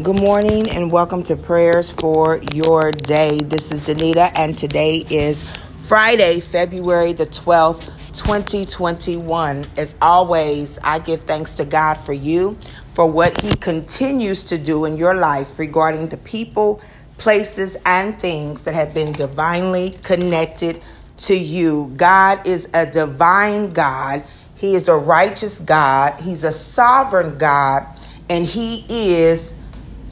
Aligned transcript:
Good 0.00 0.20
morning 0.20 0.70
and 0.70 0.92
welcome 0.92 1.24
to 1.24 1.34
prayers 1.34 1.90
for 1.90 2.40
your 2.52 2.92
day. 2.92 3.38
This 3.38 3.72
is 3.72 3.80
Danita, 3.80 4.30
and 4.36 4.56
today 4.56 5.04
is 5.10 5.42
Friday, 5.88 6.38
February 6.38 7.12
the 7.12 7.26
12th, 7.26 7.86
2021. 8.12 9.66
As 9.76 9.96
always, 10.00 10.78
I 10.84 11.00
give 11.00 11.22
thanks 11.22 11.56
to 11.56 11.64
God 11.64 11.94
for 11.94 12.12
you, 12.12 12.56
for 12.94 13.10
what 13.10 13.40
He 13.40 13.50
continues 13.56 14.44
to 14.44 14.56
do 14.56 14.84
in 14.84 14.96
your 14.96 15.14
life 15.14 15.58
regarding 15.58 16.06
the 16.08 16.18
people, 16.18 16.80
places, 17.16 17.76
and 17.84 18.20
things 18.20 18.62
that 18.62 18.74
have 18.74 18.94
been 18.94 19.10
divinely 19.10 19.98
connected 20.04 20.80
to 21.16 21.36
you. 21.36 21.92
God 21.96 22.46
is 22.46 22.68
a 22.72 22.86
divine 22.86 23.72
God, 23.72 24.24
He 24.54 24.76
is 24.76 24.86
a 24.86 24.96
righteous 24.96 25.58
God, 25.58 26.20
He's 26.20 26.44
a 26.44 26.52
sovereign 26.52 27.36
God, 27.36 27.84
and 28.30 28.46
He 28.46 28.84
is 28.88 29.54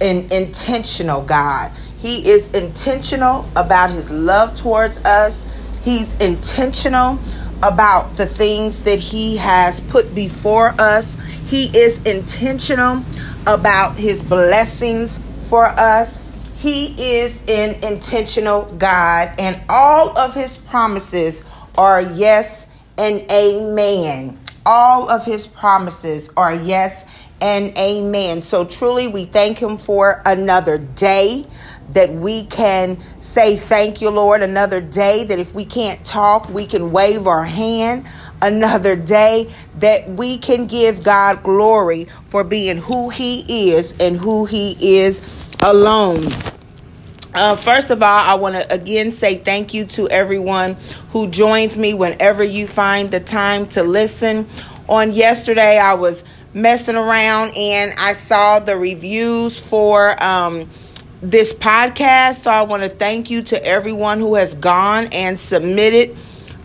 an 0.00 0.30
intentional 0.32 1.22
God. 1.22 1.72
He 1.98 2.28
is 2.28 2.48
intentional 2.48 3.48
about 3.56 3.90
his 3.90 4.10
love 4.10 4.54
towards 4.54 4.98
us. 4.98 5.46
He's 5.82 6.14
intentional 6.14 7.18
about 7.62 8.16
the 8.16 8.26
things 8.26 8.82
that 8.82 8.98
he 8.98 9.36
has 9.36 9.80
put 9.82 10.14
before 10.14 10.74
us. 10.78 11.14
He 11.46 11.76
is 11.76 12.00
intentional 12.02 13.02
about 13.46 13.98
his 13.98 14.22
blessings 14.22 15.18
for 15.40 15.66
us. 15.66 16.18
He 16.56 16.94
is 16.98 17.42
an 17.48 17.82
intentional 17.84 18.64
God, 18.78 19.34
and 19.38 19.60
all 19.68 20.16
of 20.18 20.34
his 20.34 20.56
promises 20.56 21.42
are 21.78 22.00
yes 22.00 22.66
and 22.98 23.22
amen. 23.30 24.38
All 24.64 25.08
of 25.10 25.24
his 25.24 25.46
promises 25.46 26.28
are 26.36 26.54
yes 26.54 27.25
and 27.40 27.76
amen. 27.78 28.42
So 28.42 28.64
truly, 28.64 29.08
we 29.08 29.24
thank 29.24 29.58
Him 29.58 29.78
for 29.78 30.22
another 30.24 30.78
day 30.78 31.46
that 31.92 32.12
we 32.12 32.44
can 32.44 32.98
say 33.20 33.56
thank 33.56 34.00
you, 34.00 34.10
Lord. 34.10 34.42
Another 34.42 34.80
day 34.80 35.24
that 35.24 35.38
if 35.38 35.54
we 35.54 35.64
can't 35.64 36.04
talk, 36.04 36.48
we 36.48 36.66
can 36.66 36.90
wave 36.92 37.26
our 37.26 37.44
hand. 37.44 38.06
Another 38.42 38.96
day 38.96 39.48
that 39.78 40.08
we 40.10 40.38
can 40.38 40.66
give 40.66 41.02
God 41.02 41.42
glory 41.42 42.04
for 42.28 42.44
being 42.44 42.76
who 42.76 43.08
He 43.08 43.70
is 43.70 43.94
and 44.00 44.16
who 44.16 44.44
He 44.44 44.76
is 44.98 45.22
alone. 45.62 46.28
Uh, 47.34 47.54
first 47.54 47.90
of 47.90 48.02
all, 48.02 48.08
I 48.08 48.34
want 48.34 48.54
to 48.54 48.72
again 48.72 49.12
say 49.12 49.36
thank 49.36 49.74
you 49.74 49.84
to 49.86 50.08
everyone 50.08 50.74
who 51.10 51.28
joins 51.28 51.76
me 51.76 51.92
whenever 51.92 52.42
you 52.42 52.66
find 52.66 53.10
the 53.10 53.20
time 53.20 53.66
to 53.68 53.82
listen. 53.82 54.48
On 54.88 55.12
yesterday, 55.12 55.78
I 55.78 55.94
was 55.94 56.24
messing 56.56 56.96
around 56.96 57.54
and 57.54 57.92
I 57.98 58.14
saw 58.14 58.58
the 58.58 58.78
reviews 58.78 59.60
for 59.60 60.20
um, 60.22 60.68
this 61.20 61.52
podcast. 61.52 62.44
So 62.44 62.50
I 62.50 62.62
want 62.62 62.82
to 62.82 62.88
thank 62.88 63.30
you 63.30 63.42
to 63.42 63.64
everyone 63.64 64.20
who 64.20 64.34
has 64.36 64.54
gone 64.54 65.06
and 65.12 65.38
submitted 65.38 66.16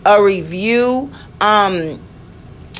a 0.06 0.24
review. 0.24 1.12
Um, 1.42 2.02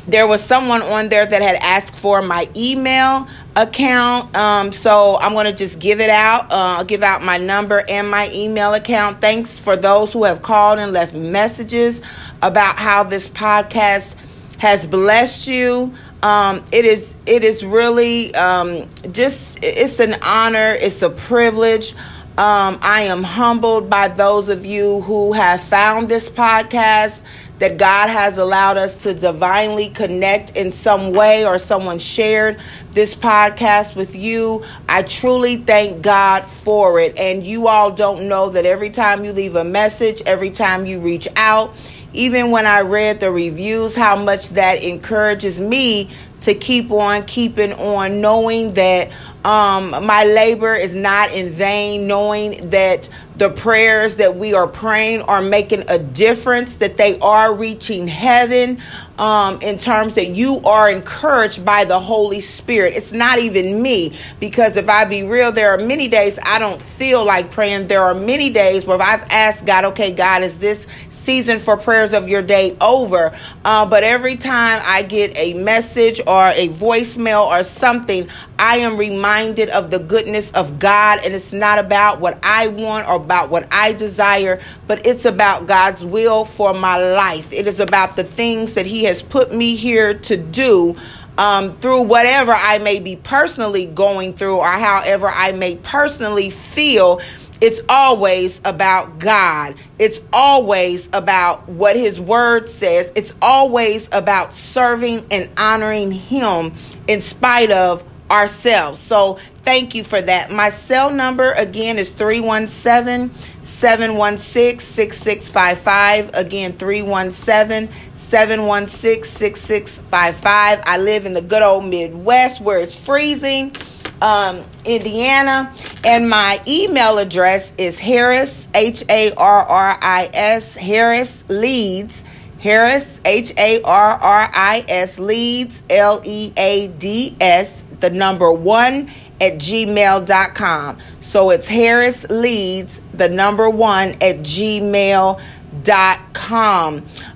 there 0.08 0.26
was 0.26 0.42
someone 0.42 0.80
on 0.82 1.10
there 1.10 1.26
that 1.26 1.42
had 1.42 1.56
asked 1.56 1.94
for 1.94 2.22
my 2.22 2.48
email 2.56 3.28
account. 3.56 4.34
Um, 4.34 4.72
so 4.72 5.18
I'm 5.20 5.34
going 5.34 5.46
to 5.46 5.52
just 5.52 5.78
give 5.78 6.00
it 6.00 6.10
out. 6.10 6.50
Uh, 6.50 6.78
I'll 6.78 6.84
give 6.84 7.02
out 7.02 7.22
my 7.22 7.36
number 7.36 7.84
and 7.88 8.10
my 8.10 8.30
email 8.32 8.72
account. 8.72 9.20
Thanks 9.20 9.56
for 9.56 9.76
those 9.76 10.12
who 10.12 10.24
have 10.24 10.40
called 10.40 10.78
and 10.78 10.92
left 10.92 11.14
messages 11.14 12.00
about 12.40 12.78
how 12.78 13.04
this 13.04 13.28
podcast 13.28 14.16
has 14.58 14.86
blessed 14.86 15.46
you. 15.46 15.92
Um, 16.22 16.64
it 16.70 16.84
is 16.84 17.14
it 17.26 17.42
is 17.42 17.64
really 17.64 18.34
um, 18.34 18.88
just 19.10 19.58
it's 19.62 19.98
an 20.00 20.14
honor. 20.22 20.76
It's 20.80 21.02
a 21.02 21.10
privilege. 21.10 21.94
Um, 22.38 22.78
I 22.80 23.02
am 23.02 23.22
humbled 23.22 23.90
by 23.90 24.08
those 24.08 24.48
of 24.48 24.64
you 24.64 25.02
who 25.02 25.32
have 25.32 25.60
found 25.60 26.08
this 26.08 26.30
podcast 26.30 27.22
that 27.58 27.76
God 27.76 28.08
has 28.08 28.38
allowed 28.38 28.78
us 28.78 28.94
to 29.04 29.12
divinely 29.14 29.90
connect 29.90 30.56
in 30.56 30.72
some 30.72 31.12
way 31.12 31.46
or 31.46 31.58
someone 31.58 31.98
shared 31.98 32.58
this 32.92 33.14
podcast 33.14 33.94
with 33.94 34.16
you. 34.16 34.64
I 34.88 35.02
truly 35.02 35.58
thank 35.58 36.02
God 36.02 36.46
for 36.46 36.98
it. 36.98 37.16
And 37.18 37.46
you 37.46 37.68
all 37.68 37.92
don't 37.92 38.28
know 38.28 38.48
that 38.48 38.64
every 38.64 38.90
time 38.90 39.24
you 39.24 39.32
leave 39.32 39.54
a 39.54 39.62
message, 39.62 40.22
every 40.24 40.50
time 40.50 40.86
you 40.86 40.98
reach 40.98 41.28
out, 41.36 41.74
even 42.12 42.50
when 42.50 42.66
I 42.66 42.80
read 42.80 43.20
the 43.20 43.30
reviews, 43.30 43.94
how 43.94 44.16
much 44.16 44.48
that 44.50 44.82
encourages 44.82 45.58
me 45.58 46.10
to 46.42 46.54
keep 46.54 46.90
on 46.90 47.24
keeping 47.24 47.72
on, 47.74 48.20
knowing 48.20 48.74
that 48.74 49.12
um, 49.44 49.90
my 50.04 50.24
labor 50.24 50.74
is 50.74 50.94
not 50.94 51.32
in 51.32 51.52
vain, 51.54 52.06
knowing 52.06 52.70
that 52.70 53.08
the 53.36 53.50
prayers 53.50 54.16
that 54.16 54.36
we 54.36 54.52
are 54.52 54.66
praying 54.66 55.22
are 55.22 55.40
making 55.40 55.84
a 55.88 55.98
difference, 55.98 56.76
that 56.76 56.96
they 56.96 57.18
are 57.20 57.54
reaching 57.54 58.08
heaven 58.08 58.80
um, 59.18 59.60
in 59.62 59.78
terms 59.78 60.14
that 60.14 60.28
you 60.28 60.60
are 60.64 60.90
encouraged 60.90 61.64
by 61.64 61.84
the 61.84 61.98
Holy 61.98 62.40
Spirit. 62.40 62.94
It's 62.96 63.12
not 63.12 63.38
even 63.38 63.80
me, 63.80 64.16
because 64.40 64.76
if 64.76 64.88
I 64.88 65.04
be 65.04 65.22
real, 65.22 65.52
there 65.52 65.70
are 65.70 65.78
many 65.78 66.08
days 66.08 66.38
I 66.42 66.58
don't 66.58 66.82
feel 66.82 67.24
like 67.24 67.50
praying. 67.52 67.86
There 67.86 68.02
are 68.02 68.14
many 68.14 68.50
days 68.50 68.84
where 68.84 69.00
I've 69.00 69.24
asked 69.30 69.64
God, 69.64 69.84
okay, 69.86 70.12
God, 70.12 70.42
is 70.42 70.58
this 70.58 70.86
season 71.22 71.60
for 71.60 71.76
prayers 71.76 72.12
of 72.12 72.28
your 72.28 72.42
day 72.42 72.76
over. 72.80 73.36
Uh, 73.64 73.86
but 73.86 74.02
every 74.02 74.36
time 74.36 74.82
I 74.84 75.02
get 75.02 75.36
a 75.36 75.54
message 75.54 76.20
or 76.26 76.48
a 76.48 76.68
voicemail 76.70 77.46
or 77.46 77.62
something, 77.62 78.28
I 78.58 78.78
am 78.78 78.96
reminded 78.96 79.70
of 79.70 79.90
the 79.90 79.98
goodness 79.98 80.50
of 80.52 80.78
God. 80.78 81.20
And 81.24 81.34
it's 81.34 81.52
not 81.52 81.78
about 81.78 82.20
what 82.20 82.38
I 82.42 82.68
want 82.68 83.08
or 83.08 83.16
about 83.16 83.50
what 83.50 83.68
I 83.70 83.92
desire, 83.92 84.60
but 84.86 85.06
it's 85.06 85.24
about 85.24 85.66
God's 85.66 86.04
will 86.04 86.44
for 86.44 86.74
my 86.74 86.96
life. 86.96 87.52
It 87.52 87.66
is 87.66 87.80
about 87.80 88.16
the 88.16 88.24
things 88.24 88.74
that 88.74 88.86
He 88.86 89.04
has 89.04 89.22
put 89.22 89.52
me 89.52 89.76
here 89.76 90.14
to 90.14 90.36
do. 90.36 90.96
Um, 91.38 91.78
through 91.78 92.02
whatever 92.02 92.52
I 92.52 92.76
may 92.76 93.00
be 93.00 93.16
personally 93.16 93.86
going 93.86 94.34
through, 94.34 94.58
or 94.58 94.68
however 94.68 95.30
I 95.30 95.52
may 95.52 95.76
personally 95.76 96.50
feel 96.50 97.22
it's 97.62 97.80
always 97.88 98.60
about 98.64 99.20
God. 99.20 99.76
It's 100.00 100.18
always 100.32 101.08
about 101.12 101.68
what 101.68 101.94
His 101.94 102.20
Word 102.20 102.68
says. 102.68 103.12
It's 103.14 103.32
always 103.40 104.08
about 104.10 104.52
serving 104.52 105.24
and 105.30 105.48
honoring 105.56 106.10
Him 106.10 106.74
in 107.06 107.22
spite 107.22 107.70
of 107.70 108.02
ourselves. 108.32 108.98
So 108.98 109.38
thank 109.62 109.94
you 109.94 110.02
for 110.02 110.20
that. 110.20 110.50
My 110.50 110.70
cell 110.70 111.10
number 111.10 111.52
again 111.52 111.98
is 111.98 112.10
317 112.10 113.30
716 113.62 114.80
6655. 114.80 116.30
Again, 116.34 116.76
317 116.76 117.94
716 118.14 119.22
6655. 119.38 120.82
I 120.84 120.98
live 120.98 121.26
in 121.26 121.34
the 121.34 121.42
good 121.42 121.62
old 121.62 121.84
Midwest 121.84 122.60
where 122.60 122.80
it's 122.80 122.98
freezing 122.98 123.76
um, 124.22 124.64
Indiana. 124.84 125.74
And 126.04 126.30
my 126.30 126.62
email 126.66 127.18
address 127.18 127.72
is 127.76 127.98
Harris, 127.98 128.68
H 128.74 129.04
A 129.10 129.32
R 129.34 129.66
R 129.66 129.98
I 130.00 130.30
S, 130.32 130.74
Harris 130.74 131.44
Leads, 131.48 132.24
Harris, 132.58 133.20
H 133.24 133.52
A 133.58 133.82
R 133.82 134.12
R 134.12 134.50
I 134.54 134.84
S, 134.88 135.18
Leads, 135.18 135.82
L 135.90 136.22
E 136.24 136.52
A 136.56 136.86
D 136.88 137.36
S, 137.40 137.84
the 138.00 138.08
number 138.10 138.50
one 138.52 139.10
at 139.40 139.54
gmail.com. 139.54 140.98
So 141.20 141.50
it's 141.50 141.66
Harris 141.66 142.24
Leads, 142.30 143.00
the 143.12 143.28
number 143.28 143.68
one 143.68 144.10
at 144.20 144.38
gmail.com. 144.38 145.42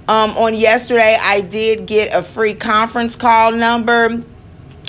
Um, 0.08 0.30
on 0.36 0.54
yesterday, 0.54 1.18
I 1.20 1.40
did 1.40 1.86
get 1.86 2.14
a 2.14 2.22
free 2.22 2.54
conference 2.54 3.16
call 3.16 3.50
number 3.50 4.22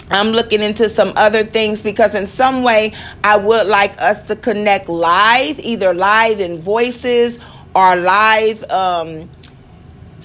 I'm 0.10 0.30
looking 0.30 0.62
into 0.62 0.88
some 0.90 1.12
other 1.16 1.44
things 1.44 1.82
because, 1.82 2.16
in 2.16 2.28
some 2.28 2.64
way, 2.64 2.94
I 3.24 3.38
would 3.38 3.68
like 3.68 4.00
us 4.02 4.22
to 4.24 4.36
connect 4.36 4.88
live, 4.88 5.60
either 5.60 5.94
live 5.94 6.40
in 6.40 6.62
voices 6.62 7.38
or 7.76 7.96
live 7.96 8.64
um, 8.72 9.30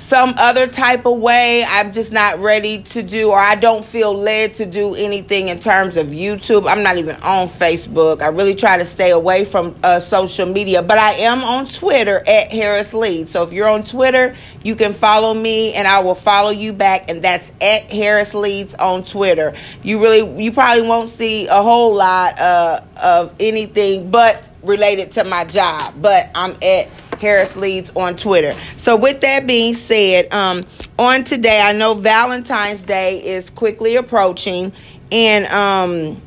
some 0.03 0.35
other 0.39 0.67
type 0.67 1.07
of 1.07 1.19
way. 1.19 1.65
I'm 1.65 1.93
just 1.93 2.13
not 2.13 2.41
ready 2.41 2.83
to 2.83 3.03
do, 3.03 3.31
or 3.31 3.39
I 3.39 3.55
don't 3.55 3.85
feel 3.85 4.13
led 4.13 4.55
to 4.57 4.67
do 4.67 4.95
anything 4.95 5.49
in 5.49 5.61
terms 5.61 5.97
of 5.97 6.09
YouTube. 6.09 6.69
I'm 6.69 6.83
not 6.83 6.97
even 6.97 7.17
on 7.17 7.49
Facebook. 7.49 8.21
I 8.21 8.27
really 8.27 8.55
try 8.55 8.79
to 8.79 8.85
stay 8.85 9.13
away 9.13 9.45
from 9.45 9.77
uh, 9.83 10.01
social 10.01 10.47
media, 10.47 10.83
but 10.83 10.99
I 10.99 11.13
am 11.13 11.43
on 11.45 11.69
Twitter 11.69 12.19
at 12.19 12.51
Harris 12.51 12.93
Lead. 12.93 13.31
So 13.31 13.45
if 13.45 13.53
you're 13.53 13.69
on 13.69 13.85
Twitter, 13.85 14.35
you 14.65 14.75
can 14.75 14.93
follow 14.93 15.33
me 15.33 15.73
and 15.75 15.87
I 15.87 16.01
will 16.01 16.17
follow 16.17 16.51
you 16.51 16.73
back, 16.73 17.09
and 17.09 17.23
that's 17.23 17.53
at 17.61 17.85
Harris 17.85 18.35
Leads 18.35 18.75
on 18.75 19.05
Twitter. 19.05 19.55
You 19.83 20.03
really, 20.03 20.43
you 20.43 20.53
probably 20.53 20.83
won't 20.83 21.11
see 21.11 21.47
a 21.47 21.63
whole 21.63 21.95
lot 21.95 22.41
uh, 22.41 22.81
of 23.03 23.35
anything 23.39 24.11
but 24.11 24.47
related 24.63 25.13
to 25.13 25.25
my 25.25 25.45
job, 25.45 25.95
but 26.01 26.31
I'm 26.35 26.57
at 26.63 26.89
Harris 27.23 27.57
Leads 27.57 27.91
on 27.97 28.17
Twitter. 28.17 28.55
So, 28.77 28.97
with 28.97 29.21
that 29.23 29.47
being 29.47 29.75
said, 29.75 30.33
um, 30.35 30.63
on 30.99 31.25
today, 31.25 31.61
I 31.63 31.73
know 31.73 31.95
Valentine's 31.95 32.83
Day 32.83 33.25
is 33.25 33.49
quickly 33.49 33.97
approaching, 33.97 34.73
and 35.11 35.47
um, 35.47 36.21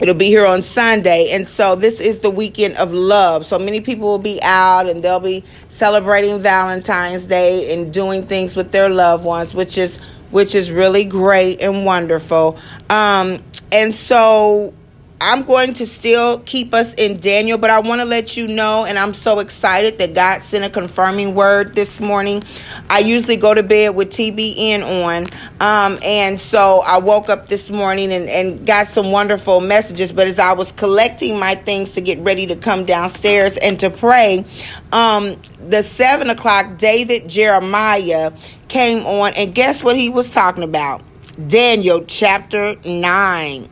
It'll 0.00 0.14
be 0.14 0.26
here 0.26 0.46
on 0.46 0.62
Sunday. 0.62 1.28
And 1.30 1.48
so 1.48 1.76
this 1.76 2.00
is 2.00 2.18
the 2.18 2.30
weekend 2.30 2.74
of 2.76 2.92
love. 2.92 3.46
So 3.46 3.56
many 3.56 3.80
people 3.80 4.08
will 4.08 4.18
be 4.18 4.42
out 4.42 4.88
and 4.88 5.00
they'll 5.00 5.20
be 5.20 5.44
celebrating 5.68 6.42
Valentine's 6.42 7.26
Day 7.26 7.72
and 7.72 7.92
doing 7.92 8.26
things 8.26 8.56
with 8.56 8.72
their 8.72 8.88
loved 8.88 9.24
ones, 9.24 9.54
which 9.54 9.78
is 9.78 10.00
which 10.32 10.56
is 10.56 10.72
really 10.72 11.04
great 11.04 11.60
and 11.60 11.84
wonderful. 11.84 12.58
Um, 12.90 13.38
and 13.70 13.94
so 13.94 14.74
I'm 15.24 15.44
going 15.44 15.72
to 15.74 15.86
still 15.86 16.40
keep 16.40 16.74
us 16.74 16.94
in 16.94 17.20
Daniel, 17.20 17.56
but 17.56 17.70
I 17.70 17.78
want 17.78 18.00
to 18.00 18.04
let 18.04 18.36
you 18.36 18.48
know, 18.48 18.84
and 18.84 18.98
I'm 18.98 19.14
so 19.14 19.38
excited 19.38 19.98
that 19.98 20.14
God 20.14 20.42
sent 20.42 20.64
a 20.64 20.68
confirming 20.68 21.36
word 21.36 21.76
this 21.76 22.00
morning. 22.00 22.42
I 22.90 22.98
usually 22.98 23.36
go 23.36 23.54
to 23.54 23.62
bed 23.62 23.94
with 23.94 24.10
TBN 24.10 25.04
on, 25.04 25.26
um, 25.60 26.00
and 26.02 26.40
so 26.40 26.82
I 26.84 26.98
woke 26.98 27.28
up 27.28 27.46
this 27.46 27.70
morning 27.70 28.12
and, 28.12 28.28
and 28.28 28.66
got 28.66 28.88
some 28.88 29.12
wonderful 29.12 29.60
messages. 29.60 30.12
But 30.12 30.26
as 30.26 30.40
I 30.40 30.54
was 30.54 30.72
collecting 30.72 31.38
my 31.38 31.54
things 31.54 31.92
to 31.92 32.00
get 32.00 32.18
ready 32.18 32.48
to 32.48 32.56
come 32.56 32.84
downstairs 32.84 33.56
and 33.58 33.78
to 33.78 33.90
pray, 33.90 34.44
um, 34.90 35.40
the 35.68 35.84
seven 35.84 36.30
o'clock 36.30 36.78
David 36.78 37.28
Jeremiah 37.28 38.32
came 38.66 39.06
on, 39.06 39.34
and 39.34 39.54
guess 39.54 39.84
what 39.84 39.94
he 39.94 40.08
was 40.08 40.30
talking 40.30 40.64
about? 40.64 41.00
Daniel 41.46 42.04
chapter 42.08 42.74
9. 42.84 43.68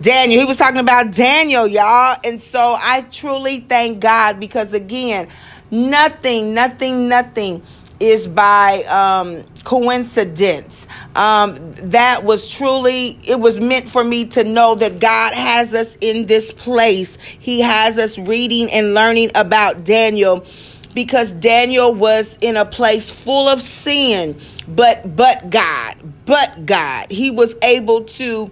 Daniel. 0.00 0.40
He 0.40 0.46
was 0.46 0.56
talking 0.56 0.80
about 0.80 1.12
Daniel, 1.12 1.66
y'all. 1.66 2.16
And 2.24 2.40
so 2.40 2.76
I 2.78 3.02
truly 3.10 3.60
thank 3.60 4.00
God 4.00 4.40
because, 4.40 4.72
again, 4.72 5.28
nothing, 5.70 6.54
nothing, 6.54 7.08
nothing 7.08 7.62
is 8.00 8.26
by 8.26 8.82
um, 8.84 9.44
coincidence. 9.64 10.86
Um, 11.16 11.54
that 11.74 12.24
was 12.24 12.50
truly, 12.50 13.18
it 13.28 13.40
was 13.40 13.60
meant 13.60 13.88
for 13.88 14.02
me 14.02 14.24
to 14.26 14.44
know 14.44 14.74
that 14.76 15.00
God 15.00 15.34
has 15.34 15.74
us 15.74 15.96
in 16.00 16.24
this 16.24 16.52
place. 16.54 17.18
He 17.20 17.60
has 17.60 17.98
us 17.98 18.18
reading 18.18 18.70
and 18.70 18.94
learning 18.94 19.32
about 19.34 19.84
Daniel 19.84 20.46
because 20.94 21.30
Daniel 21.32 21.94
was 21.94 22.38
in 22.40 22.56
a 22.56 22.64
place 22.64 23.12
full 23.12 23.48
of 23.48 23.60
sin, 23.60 24.40
but, 24.66 25.14
but 25.14 25.50
God, 25.50 25.96
but 26.24 26.64
God. 26.64 27.10
He 27.10 27.30
was 27.30 27.54
able 27.62 28.04
to 28.04 28.50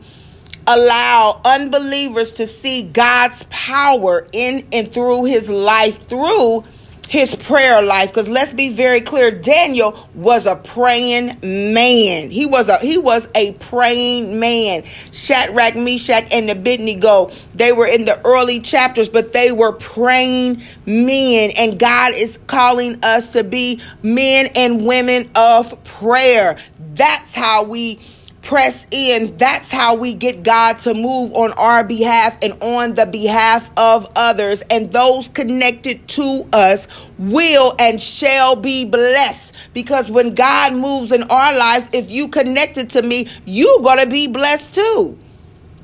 allow 0.69 1.41
unbelievers 1.47 2.33
to 2.33 2.47
see 2.47 2.83
God's 2.83 3.45
power 3.49 4.29
in 4.33 4.67
and 4.73 4.93
through 4.93 5.25
his 5.25 5.49
life 5.49 6.07
through 6.09 6.63
his 7.09 7.35
prayer 7.35 7.81
life. 7.81 8.11
Because 8.11 8.29
let's 8.29 8.53
be 8.53 8.69
very 8.69 9.01
clear 9.01 9.31
Daniel 9.31 9.99
was 10.15 10.45
a 10.45 10.57
praying 10.57 11.39
man. 11.43 12.31
He 12.31 12.45
was 12.45 12.69
a 12.69 12.79
he 12.79 12.99
was 12.99 13.29
a 13.35 13.53
praying 13.53 14.39
man. 14.39 14.85
Shadrach 15.11 15.75
Meshach 15.75 16.33
and 16.33 16.51
Abednego 16.51 17.31
they 17.55 17.73
were 17.73 17.87
in 17.87 18.05
the 18.05 18.21
early 18.27 18.61
chapters 18.61 19.09
but 19.09 19.33
they 19.33 19.53
were 19.53 19.73
praying 19.73 20.63
men. 20.85 21.51
And 21.57 21.79
God 21.79 22.13
is 22.15 22.39
calling 22.47 23.03
us 23.03 23.31
to 23.31 23.43
be 23.43 23.81
men 24.03 24.51
and 24.55 24.85
women 24.85 25.31
of 25.35 25.83
prayer. 25.85 26.59
That's 26.95 27.35
how 27.35 27.65
we 27.65 28.01
press 28.49 28.87
in, 28.91 29.37
that's 29.37 29.71
how 29.71 29.95
we 29.95 30.15
get 30.15 30.43
God 30.43 30.81
to 30.81 30.95
move 30.95 31.33
on 31.35 31.53
our 31.53 31.85
behalf 31.85 32.39
and 32.41 32.55
on 32.63 32.95
the 32.95 33.05
behalf 33.05 33.71
of 33.77 34.11
others. 34.17 34.63
And 34.71 34.91
those 34.91 35.29
connected 35.29 36.09
to 36.09 36.49
us 36.55 36.89
will 37.19 37.77
and 37.79 38.01
shall 38.01 38.57
be 38.57 38.87
blessed. 38.87 39.55
Because 39.75 40.11
when 40.11 40.35
God 40.35 40.73
moves 40.73 41.13
in 41.13 41.25
our 41.25 41.55
lives, 41.55 41.91
if 41.93 42.11
you 42.11 42.27
connected 42.27 42.89
to 42.91 43.03
me, 43.03 43.29
you're 43.45 43.81
going 43.81 43.99
to 43.99 44.07
be 44.07 44.27
blessed 44.27 44.75
too. 44.75 45.19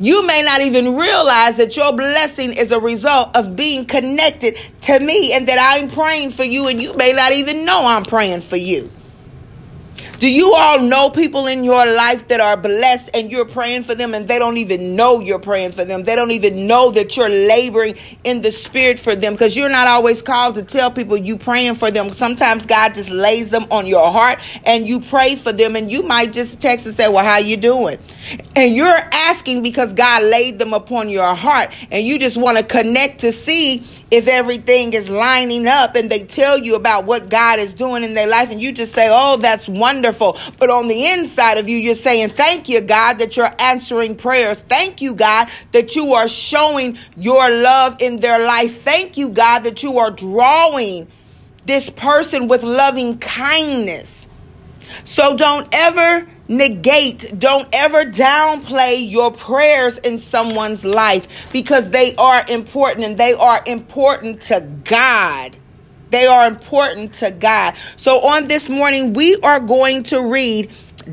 You 0.01 0.27
may 0.27 0.43
not 0.43 0.63
even 0.63 0.97
realize 0.97 1.57
that 1.57 1.77
your 1.77 1.93
blessing 1.93 2.55
is 2.55 2.73
a 2.73 2.81
result 2.81 3.37
of 3.37 3.55
being 3.55 3.85
connected 3.85 4.57
to 4.81 4.99
me 5.01 5.35
and 5.35 5.47
that 5.49 5.59
I'm 5.61 5.89
praying 5.89 6.31
for 6.31 6.45
you, 6.45 6.67
and 6.67 6.83
you 6.83 6.95
may 6.95 7.13
not 7.13 7.33
even 7.33 7.67
know 7.67 7.85
I'm 7.85 8.07
praying 8.07 8.41
for 8.41 8.57
you. 8.57 8.91
Do 10.19 10.33
you 10.33 10.55
all 10.55 10.81
know 10.81 11.11
people 11.11 11.47
in 11.47 11.65
your 11.65 11.85
life 11.87 12.29
that 12.29 12.41
are 12.41 12.57
blessed 12.57 13.11
and 13.15 13.31
you're 13.31 13.45
praying 13.45 13.83
for 13.83 13.95
them 13.95 14.15
and 14.15 14.27
they 14.27 14.39
don't 14.39 14.57
even 14.59 14.97
know 14.97 15.21
you're 15.21 15.41
praying 15.41 15.73
for 15.73 15.85
them? 15.85 16.05
They 16.05 16.17
don't 16.17 16.31
even 16.31 16.67
know 16.67 16.91
that 16.93 17.17
you're 17.17 17.29
laboring 17.29 17.97
in 18.25 18.41
the 18.41 18.51
spirit 18.51 18.99
for 18.99 19.15
them 19.15 19.35
because 19.35 19.57
you're 19.57 19.69
not 19.69 19.89
always 19.89 20.23
called 20.23 20.55
to 20.55 20.63
tell 20.63 20.91
people 20.91 21.19
you 21.19 21.37
praying 21.37 21.75
for 21.75 21.91
them. 21.91 22.13
Sometimes 22.15 22.65
God 22.65 22.95
just 22.95 23.11
lays 23.11 23.51
them 23.51 23.67
on 23.71 23.87
your 23.87 24.11
heart 24.11 24.41
and 24.65 24.89
you 24.89 25.01
pray 25.01 25.35
for 25.35 25.53
them 25.53 25.77
and 25.77 25.93
you 25.93 26.03
might 26.03 26.33
just 26.33 26.61
text 26.61 26.87
and 26.87 26.95
say, 26.95 27.09
"Well, 27.11 27.25
how 27.25 27.39
you 27.39 27.59
doing?" 27.59 27.99
And 28.57 28.75
you're 28.75 28.89
asking 29.13 29.63
because 29.63 29.93
God 29.93 30.23
laid 30.23 30.59
them 30.59 30.73
upon 30.73 31.11
your 31.11 31.35
heart 31.35 31.71
and 31.91 32.07
you 32.07 32.19
just 32.19 32.37
want 32.39 32.57
to 32.57 32.65
connect 32.65 33.21
to 33.21 33.33
see 33.33 33.85
if 34.11 34.29
everything 34.29 34.93
is 34.95 35.09
lining 35.11 35.67
up 35.67 35.97
and 35.97 36.09
they 36.09 36.21
tell 36.25 36.59
you 36.59 36.77
about 36.77 37.05
what 37.05 37.29
God 37.29 37.59
is 37.59 37.75
doing 37.75 38.05
in 38.05 38.15
their 38.15 38.29
life 38.29 38.51
and 38.51 38.63
you 38.63 38.73
just 38.73 38.95
say, 38.95 39.09
"Oh, 39.11 39.37
that's 39.37 39.69
wonderful." 39.69 40.04
Wonderful. 40.05 40.39
But 40.59 40.71
on 40.71 40.89
the 40.89 41.06
inside 41.06 41.59
of 41.59 41.69
you, 41.69 41.79
you're 41.79 41.95
saying, 41.95 42.31
Thank 42.31 42.69
you, 42.69 42.81
God, 42.81 43.15
that 43.15 43.37
you're 43.37 43.55
answering 43.59 44.17
prayers. 44.17 44.61
Thank 44.61 45.01
you, 45.01 45.15
God, 45.15 45.49
that 45.73 45.97
you 45.97 46.15
are 46.15 46.29
showing 46.29 46.99
your 47.17 47.51
love 47.51 47.97
in 48.01 48.19
their 48.19 48.45
life. 48.47 48.83
Thank 48.83 49.17
you, 49.17 49.31
God, 49.31 49.61
that 49.61 49.83
you 49.83 49.99
are 49.99 50.11
drawing 50.11 51.09
this 51.65 51.89
person 51.89 52.49
with 52.49 52.62
loving 52.62 53.19
kindness. 53.19 54.27
So 55.06 55.37
don't 55.37 55.67
ever 55.73 56.29
negate, 56.47 57.39
don't 57.39 57.67
ever 57.73 58.05
downplay 58.05 59.11
your 59.11 59.33
prayers 59.33 59.99
in 59.99 60.19
someone's 60.19 60.85
life 60.85 61.27
because 61.53 61.89
they 61.89 62.15
are 62.17 62.45
important 62.51 63.06
and 63.06 63.17
they 63.17 63.33
are 63.33 63.62
important 63.67 64.43
to 64.43 64.61
God. 64.85 65.56
They 66.15 66.27
are 66.27 66.47
important 66.47 67.13
to 67.15 67.33
God. 67.33 67.75
So 67.97 68.21
on 68.21 68.47
this 68.47 68.69
morning, 68.69 69.15
we 69.15 69.35
are 69.39 69.59
going 69.59 70.05
to 70.05 70.23
read 70.23 70.71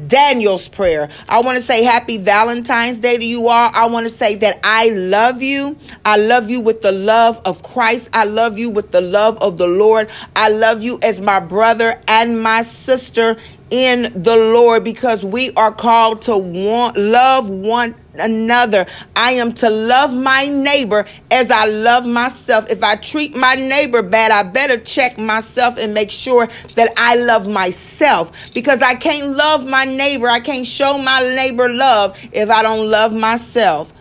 Daniel's 0.07 0.69
prayer. 0.69 1.09
I 1.27 1.41
want 1.41 1.57
to 1.57 1.63
say 1.63 1.81
happy 1.81 2.19
Valentine's 2.19 2.99
Day 2.99 3.17
to 3.17 3.25
you 3.25 3.47
all. 3.47 3.71
I 3.73 3.87
want 3.87 4.05
to 4.05 4.13
say 4.13 4.35
that 4.35 4.59
I 4.63 4.89
love 4.89 5.41
you. 5.41 5.75
I 6.05 6.17
love 6.17 6.51
you 6.51 6.59
with 6.59 6.83
the 6.83 6.91
love 6.91 7.41
of 7.45 7.63
Christ. 7.63 8.11
I 8.13 8.25
love 8.25 8.59
you 8.59 8.69
with 8.69 8.91
the 8.91 9.01
love 9.01 9.39
of 9.39 9.57
the 9.57 9.67
Lord. 9.67 10.07
I 10.35 10.49
love 10.49 10.83
you 10.83 10.99
as 11.01 11.19
my 11.19 11.39
brother 11.39 11.99
and 12.07 12.39
my 12.39 12.61
sister 12.61 13.37
in 13.71 14.11
the 14.21 14.35
Lord 14.35 14.83
because 14.83 15.25
we 15.25 15.51
are 15.53 15.71
called 15.71 16.21
to 16.23 16.37
want 16.37 16.95
love 16.95 17.49
one 17.49 17.95
another. 18.15 18.85
I 19.15 19.33
am 19.33 19.53
to 19.53 19.69
love 19.69 20.13
my 20.13 20.45
neighbor 20.45 21.05
as 21.29 21.51
I 21.51 21.65
love 21.65 22.05
myself. 22.05 22.69
If 22.69 22.83
I 22.83 22.95
treat 22.95 23.35
my 23.35 23.55
neighbor 23.55 24.01
bad, 24.01 24.31
I 24.31 24.43
better 24.43 24.77
check 24.77 25.17
myself 25.17 25.77
and 25.77 25.93
make 25.93 26.11
sure 26.11 26.47
that 26.75 26.93
I 26.97 27.15
love 27.15 27.47
myself 27.47 28.31
because 28.53 28.81
I 28.81 28.95
can't 28.95 29.35
love 29.35 29.65
my 29.65 29.85
neighbor. 29.85 30.27
I 30.27 30.39
can't 30.39 30.65
show 30.65 30.97
my 30.97 31.21
neighbor 31.35 31.69
love 31.69 32.19
if 32.31 32.49
I 32.49 32.63
don't 32.63 32.89
love 32.89 33.13
myself. 33.13 33.93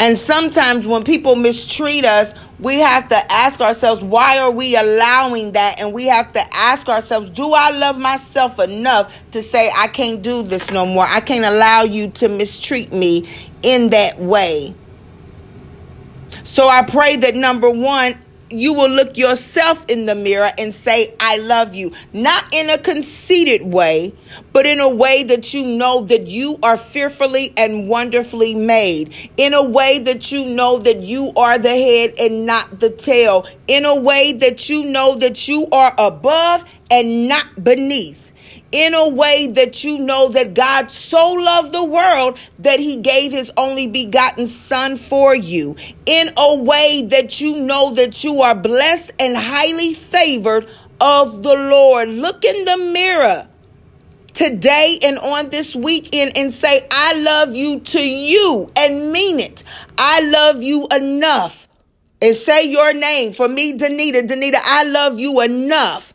And 0.00 0.16
sometimes 0.18 0.86
when 0.86 1.02
people 1.02 1.34
mistreat 1.34 2.04
us, 2.04 2.47
we 2.60 2.80
have 2.80 3.08
to 3.08 3.32
ask 3.32 3.60
ourselves, 3.60 4.02
why 4.02 4.38
are 4.38 4.50
we 4.50 4.76
allowing 4.76 5.52
that? 5.52 5.80
And 5.80 5.92
we 5.92 6.06
have 6.06 6.32
to 6.32 6.42
ask 6.52 6.88
ourselves, 6.88 7.30
do 7.30 7.52
I 7.52 7.70
love 7.70 7.98
myself 7.98 8.58
enough 8.58 9.22
to 9.30 9.42
say, 9.42 9.70
I 9.76 9.86
can't 9.86 10.22
do 10.22 10.42
this 10.42 10.70
no 10.70 10.84
more? 10.84 11.06
I 11.06 11.20
can't 11.20 11.44
allow 11.44 11.82
you 11.82 12.08
to 12.12 12.28
mistreat 12.28 12.92
me 12.92 13.28
in 13.62 13.90
that 13.90 14.18
way. 14.18 14.74
So 16.42 16.68
I 16.68 16.82
pray 16.82 17.16
that 17.16 17.36
number 17.36 17.70
one, 17.70 18.14
you 18.50 18.72
will 18.72 18.88
look 18.88 19.16
yourself 19.16 19.84
in 19.88 20.06
the 20.06 20.14
mirror 20.14 20.50
and 20.58 20.74
say, 20.74 21.14
I 21.20 21.38
love 21.38 21.74
you. 21.74 21.92
Not 22.12 22.44
in 22.52 22.70
a 22.70 22.78
conceited 22.78 23.62
way, 23.62 24.14
but 24.52 24.66
in 24.66 24.80
a 24.80 24.88
way 24.88 25.22
that 25.24 25.52
you 25.54 25.66
know 25.66 26.04
that 26.06 26.26
you 26.26 26.58
are 26.62 26.76
fearfully 26.76 27.52
and 27.56 27.88
wonderfully 27.88 28.54
made. 28.54 29.14
In 29.36 29.54
a 29.54 29.62
way 29.62 29.98
that 30.00 30.32
you 30.32 30.44
know 30.44 30.78
that 30.78 31.00
you 31.00 31.32
are 31.36 31.58
the 31.58 31.70
head 31.70 32.14
and 32.18 32.46
not 32.46 32.80
the 32.80 32.90
tail. 32.90 33.46
In 33.66 33.84
a 33.84 33.98
way 33.98 34.32
that 34.32 34.68
you 34.68 34.84
know 34.84 35.16
that 35.16 35.48
you 35.48 35.66
are 35.70 35.94
above 35.98 36.64
and 36.90 37.28
not 37.28 37.62
beneath 37.62 38.27
in 38.70 38.94
a 38.94 39.08
way 39.08 39.46
that 39.46 39.82
you 39.82 39.98
know 39.98 40.28
that 40.28 40.54
God 40.54 40.90
so 40.90 41.32
loved 41.32 41.72
the 41.72 41.84
world 41.84 42.38
that 42.58 42.80
he 42.80 42.96
gave 42.96 43.32
his 43.32 43.50
only 43.56 43.86
begotten 43.86 44.46
son 44.46 44.96
for 44.96 45.34
you. 45.34 45.76
In 46.06 46.32
a 46.36 46.54
way 46.54 47.02
that 47.10 47.40
you 47.40 47.60
know 47.60 47.94
that 47.94 48.22
you 48.22 48.42
are 48.42 48.54
blessed 48.54 49.12
and 49.18 49.36
highly 49.36 49.94
favored 49.94 50.68
of 51.00 51.42
the 51.42 51.54
Lord. 51.54 52.08
Look 52.08 52.44
in 52.44 52.64
the 52.64 52.76
mirror 52.76 53.48
today 54.34 54.98
and 55.02 55.18
on 55.18 55.50
this 55.50 55.74
weekend 55.74 56.36
and 56.36 56.52
say, 56.52 56.86
I 56.90 57.14
love 57.20 57.54
you 57.54 57.80
to 57.80 58.00
you 58.00 58.70
and 58.76 59.12
mean 59.12 59.40
it. 59.40 59.64
I 59.96 60.20
love 60.20 60.62
you 60.62 60.86
enough. 60.88 61.66
And 62.20 62.36
say 62.36 62.64
your 62.64 62.92
name 62.92 63.32
for 63.32 63.48
me, 63.48 63.78
Danita. 63.78 64.26
Danita, 64.28 64.58
I 64.62 64.82
love 64.82 65.18
you 65.18 65.40
enough 65.40 66.12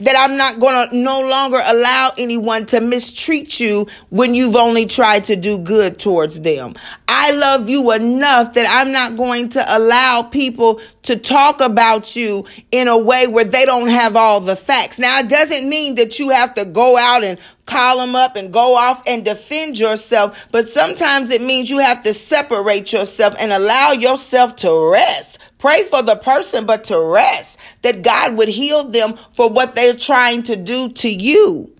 that 0.00 0.16
I'm 0.16 0.36
not 0.36 0.60
going 0.60 0.88
to 0.88 0.96
no 0.96 1.20
longer 1.20 1.60
allow 1.64 2.12
anyone 2.16 2.66
to 2.66 2.80
mistreat 2.80 3.60
you 3.60 3.86
when 4.10 4.34
you've 4.34 4.56
only 4.56 4.86
tried 4.86 5.24
to 5.26 5.36
do 5.36 5.58
good 5.58 5.98
towards 5.98 6.40
them. 6.40 6.74
I 7.08 7.32
love 7.32 7.68
you 7.68 7.90
enough 7.92 8.54
that 8.54 8.66
I'm 8.68 8.92
not 8.92 9.16
going 9.16 9.48
to 9.50 9.76
allow 9.76 10.22
people 10.22 10.80
to 11.02 11.16
talk 11.16 11.60
about 11.60 12.14
you 12.14 12.46
in 12.70 12.88
a 12.88 12.96
way 12.96 13.26
where 13.26 13.44
they 13.44 13.64
don't 13.64 13.88
have 13.88 14.16
all 14.16 14.40
the 14.40 14.56
facts. 14.56 14.98
Now, 14.98 15.20
it 15.20 15.28
doesn't 15.28 15.68
mean 15.68 15.96
that 15.96 16.18
you 16.18 16.30
have 16.30 16.54
to 16.54 16.64
go 16.64 16.96
out 16.96 17.24
and 17.24 17.38
call 17.66 17.98
them 17.98 18.16
up 18.16 18.36
and 18.36 18.52
go 18.52 18.74
off 18.76 19.02
and 19.06 19.24
defend 19.24 19.78
yourself, 19.78 20.48
but 20.52 20.68
sometimes 20.68 21.30
it 21.30 21.42
means 21.42 21.68
you 21.68 21.78
have 21.78 22.02
to 22.02 22.14
separate 22.14 22.92
yourself 22.92 23.34
and 23.38 23.52
allow 23.52 23.92
yourself 23.92 24.56
to 24.56 24.90
rest. 24.90 25.38
Pray 25.58 25.82
for 25.82 26.02
the 26.02 26.16
person, 26.16 26.66
but 26.66 26.84
to 26.84 27.00
rest, 27.00 27.58
that 27.82 28.02
God 28.02 28.36
would 28.38 28.48
heal 28.48 28.84
them 28.84 29.16
for 29.34 29.48
what 29.48 29.74
they're 29.74 29.96
trying 29.96 30.44
to 30.44 30.56
do 30.56 30.90
to 30.90 31.08
you 31.08 31.74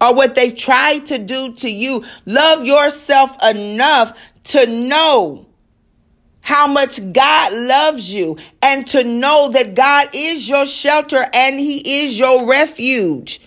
or 0.00 0.14
what 0.14 0.34
they've 0.34 0.56
tried 0.56 1.06
to 1.06 1.18
do 1.18 1.52
to 1.54 1.70
you. 1.70 2.04
Love 2.24 2.64
yourself 2.64 3.36
enough 3.44 4.32
to 4.44 4.66
know 4.66 5.46
how 6.40 6.66
much 6.66 7.00
God 7.12 7.52
loves 7.52 8.12
you 8.12 8.38
and 8.62 8.86
to 8.88 9.04
know 9.04 9.50
that 9.50 9.74
God 9.74 10.08
is 10.14 10.48
your 10.48 10.64
shelter 10.64 11.28
and 11.34 11.60
He 11.60 12.04
is 12.04 12.18
your 12.18 12.46
refuge. 12.46 13.42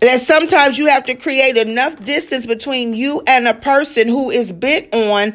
That 0.00 0.20
sometimes 0.20 0.78
you 0.78 0.86
have 0.86 1.06
to 1.06 1.14
create 1.16 1.56
enough 1.56 2.02
distance 2.04 2.46
between 2.46 2.94
you 2.94 3.22
and 3.26 3.48
a 3.48 3.54
person 3.54 4.06
who 4.06 4.30
is 4.30 4.52
bent 4.52 4.94
on 4.94 5.34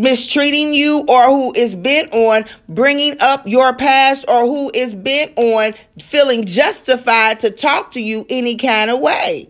mistreating 0.00 0.72
you 0.72 1.04
or 1.08 1.26
who 1.26 1.52
is 1.54 1.74
bent 1.74 2.10
on 2.14 2.46
bringing 2.68 3.20
up 3.20 3.46
your 3.46 3.74
past 3.74 4.24
or 4.28 4.46
who 4.46 4.70
is 4.72 4.94
bent 4.94 5.32
on 5.36 5.74
feeling 6.00 6.46
justified 6.46 7.38
to 7.40 7.50
talk 7.50 7.92
to 7.92 8.00
you 8.00 8.24
any 8.30 8.56
kind 8.56 8.90
of 8.90 8.98
way. 8.98 9.48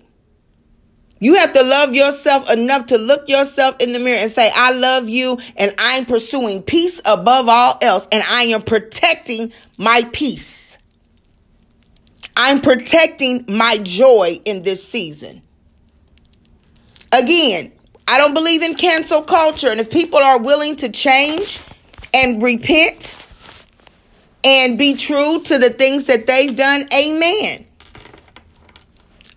You 1.20 1.34
have 1.34 1.52
to 1.52 1.62
love 1.62 1.94
yourself 1.94 2.50
enough 2.50 2.86
to 2.86 2.98
look 2.98 3.28
yourself 3.28 3.76
in 3.78 3.92
the 3.92 3.98
mirror 4.00 4.18
and 4.18 4.32
say, 4.32 4.50
I 4.52 4.72
love 4.72 5.08
you 5.08 5.38
and 5.56 5.72
I'm 5.78 6.04
pursuing 6.04 6.62
peace 6.62 7.00
above 7.04 7.48
all 7.48 7.78
else 7.80 8.08
and 8.10 8.24
I 8.24 8.44
am 8.44 8.62
protecting 8.62 9.52
my 9.78 10.02
peace. 10.12 10.78
I'm 12.36 12.60
protecting 12.60 13.44
my 13.46 13.78
joy 13.78 14.40
in 14.44 14.62
this 14.62 14.86
season. 14.86 15.42
Again, 17.12 17.70
I 18.10 18.18
don't 18.18 18.34
believe 18.34 18.62
in 18.62 18.74
cancel 18.74 19.22
culture. 19.22 19.68
And 19.68 19.78
if 19.78 19.88
people 19.88 20.18
are 20.18 20.36
willing 20.36 20.74
to 20.76 20.88
change 20.88 21.60
and 22.12 22.42
repent 22.42 23.14
and 24.42 24.76
be 24.76 24.96
true 24.96 25.40
to 25.44 25.58
the 25.58 25.70
things 25.70 26.06
that 26.06 26.26
they've 26.26 26.56
done, 26.56 26.88
amen. 26.92 27.66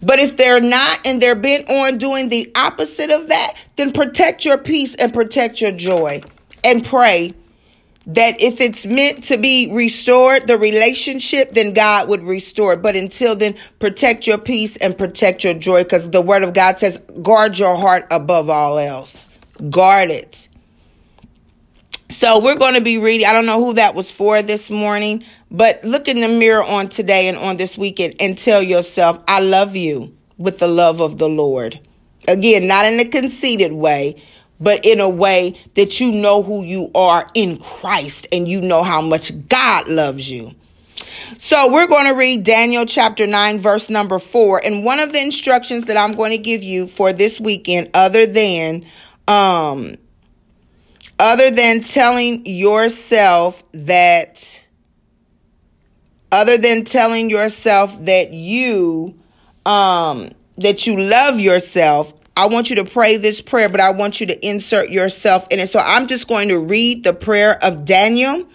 But 0.01 0.17
if 0.17 0.37
they're 0.37 0.59
not 0.59 1.01
and 1.05 1.21
they're 1.21 1.35
bent 1.35 1.69
on 1.69 1.99
doing 1.99 2.29
the 2.29 2.51
opposite 2.55 3.11
of 3.11 3.27
that, 3.27 3.57
then 3.75 3.91
protect 3.91 4.43
your 4.43 4.57
peace 4.57 4.95
and 4.95 5.13
protect 5.13 5.61
your 5.61 5.71
joy 5.71 6.23
and 6.63 6.83
pray 6.83 7.35
that 8.05 8.41
if 8.41 8.59
it's 8.59 8.85
meant 8.85 9.23
to 9.25 9.37
be 9.37 9.71
restored, 9.71 10.47
the 10.47 10.57
relationship, 10.57 11.53
then 11.53 11.73
God 11.73 12.09
would 12.09 12.23
restore 12.23 12.73
it. 12.73 12.81
But 12.81 12.95
until 12.95 13.35
then, 13.35 13.55
protect 13.79 14.27
your 14.27 14.37
peace 14.37 14.75
and 14.77 14.97
protect 14.97 15.43
your 15.43 15.53
joy 15.53 15.83
because 15.83 16.09
the 16.09 16.21
word 16.21 16.43
of 16.43 16.53
God 16.53 16.79
says, 16.79 16.97
guard 17.21 17.57
your 17.57 17.77
heart 17.77 18.05
above 18.11 18.49
all 18.49 18.77
else. 18.77 19.29
Guard 19.69 20.11
it. 20.11 20.49
So 22.09 22.39
we're 22.39 22.57
going 22.57 22.75
to 22.75 22.81
be 22.81 22.97
reading. 22.97 23.25
I 23.25 23.33
don't 23.33 23.45
know 23.45 23.63
who 23.63 23.73
that 23.73 23.95
was 23.95 24.11
for 24.11 24.41
this 24.41 24.69
morning, 24.69 25.23
but 25.49 25.83
look 25.83 26.07
in 26.07 26.19
the 26.19 26.27
mirror 26.27 26.63
on 26.63 26.89
today 26.89 27.27
and 27.27 27.37
on 27.37 27.57
this 27.57 27.77
weekend 27.77 28.15
and 28.19 28.37
tell 28.37 28.61
yourself, 28.61 29.19
I 29.27 29.39
love 29.39 29.75
you 29.75 30.15
with 30.37 30.59
the 30.59 30.67
love 30.67 31.01
of 31.01 31.17
the 31.17 31.29
Lord. 31.29 31.79
Again, 32.27 32.67
not 32.67 32.85
in 32.85 32.99
a 32.99 33.05
conceited 33.05 33.71
way, 33.71 34.21
but 34.63 34.85
in 34.85 34.99
a 34.99 35.09
way 35.09 35.59
that 35.75 35.99
you 35.99 36.11
know 36.11 36.41
who 36.41 36.63
you 36.63 36.89
are 36.95 37.29
in 37.33 37.57
Christ 37.57 38.27
and 38.31 38.47
you 38.47 38.61
know 38.61 38.81
how 38.83 39.01
much 39.01 39.31
God 39.49 39.87
loves 39.87 40.29
you. 40.29 40.55
So 41.37 41.71
we're 41.71 41.87
going 41.87 42.05
to 42.05 42.13
read 42.13 42.43
Daniel 42.43 42.85
chapter 42.85 43.27
9 43.27 43.59
verse 43.59 43.89
number 43.89 44.19
4 44.19 44.63
and 44.63 44.83
one 44.83 44.99
of 44.99 45.11
the 45.11 45.21
instructions 45.21 45.85
that 45.85 45.97
I'm 45.97 46.13
going 46.13 46.31
to 46.31 46.37
give 46.37 46.63
you 46.63 46.87
for 46.87 47.11
this 47.11 47.39
weekend 47.39 47.89
other 47.93 48.25
than 48.25 48.85
um 49.27 49.95
other 51.19 51.51
than 51.51 51.83
telling 51.83 52.45
yourself 52.45 53.63
that 53.73 54.61
other 56.31 56.57
than 56.57 56.85
telling 56.85 57.29
yourself 57.29 57.97
that 58.05 58.31
you 58.31 59.19
um 59.65 60.29
that 60.57 60.87
you 60.87 60.97
love 60.97 61.39
yourself 61.39 62.13
I 62.35 62.47
want 62.47 62.69
you 62.69 62.77
to 62.77 62.85
pray 62.85 63.17
this 63.17 63.41
prayer, 63.41 63.69
but 63.69 63.79
I 63.79 63.91
want 63.91 64.19
you 64.19 64.27
to 64.27 64.47
insert 64.47 64.89
yourself 64.89 65.47
in 65.51 65.59
it. 65.59 65.69
So 65.69 65.79
I'm 65.79 66.07
just 66.07 66.27
going 66.27 66.49
to 66.49 66.59
read 66.59 67.03
the 67.03 67.13
prayer 67.13 67.63
of 67.63 67.85
Daniel. 67.85 68.47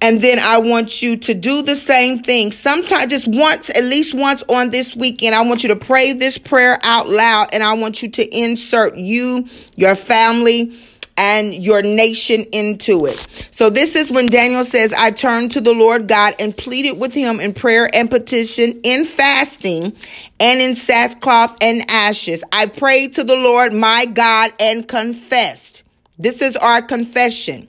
And 0.00 0.20
then 0.20 0.38
I 0.38 0.58
want 0.58 1.02
you 1.02 1.16
to 1.16 1.34
do 1.34 1.62
the 1.62 1.76
same 1.76 2.22
thing. 2.22 2.52
Sometimes, 2.52 3.10
just 3.10 3.26
once, 3.26 3.70
at 3.70 3.84
least 3.84 4.12
once 4.12 4.42
on 4.48 4.70
this 4.70 4.94
weekend, 4.94 5.34
I 5.34 5.42
want 5.42 5.62
you 5.62 5.70
to 5.70 5.76
pray 5.76 6.12
this 6.12 6.36
prayer 6.36 6.78
out 6.82 7.08
loud 7.08 7.50
and 7.52 7.62
I 7.62 7.74
want 7.74 8.02
you 8.02 8.10
to 8.10 8.38
insert 8.38 8.96
you, 8.96 9.48
your 9.76 9.94
family, 9.94 10.78
and 11.16 11.54
your 11.54 11.82
nation 11.82 12.44
into 12.52 13.06
it. 13.06 13.48
So 13.50 13.70
this 13.70 13.94
is 13.94 14.10
when 14.10 14.28
Daniel 14.28 14.64
says, 14.64 14.92
I 14.92 15.10
turned 15.10 15.52
to 15.52 15.60
the 15.60 15.72
Lord 15.72 16.08
God 16.08 16.34
and 16.38 16.56
pleaded 16.56 16.98
with 16.98 17.12
him 17.12 17.40
in 17.40 17.54
prayer 17.54 17.88
and 17.94 18.10
petition, 18.10 18.80
in 18.82 19.04
fasting, 19.04 19.96
and 20.40 20.60
in 20.60 20.76
sackcloth 20.76 21.56
and 21.60 21.88
ashes. 21.90 22.42
I 22.52 22.66
prayed 22.66 23.14
to 23.14 23.24
the 23.24 23.36
Lord 23.36 23.72
my 23.72 24.06
God 24.06 24.52
and 24.58 24.86
confessed. 24.86 25.82
This 26.18 26.40
is 26.42 26.56
our 26.56 26.82
confession. 26.82 27.68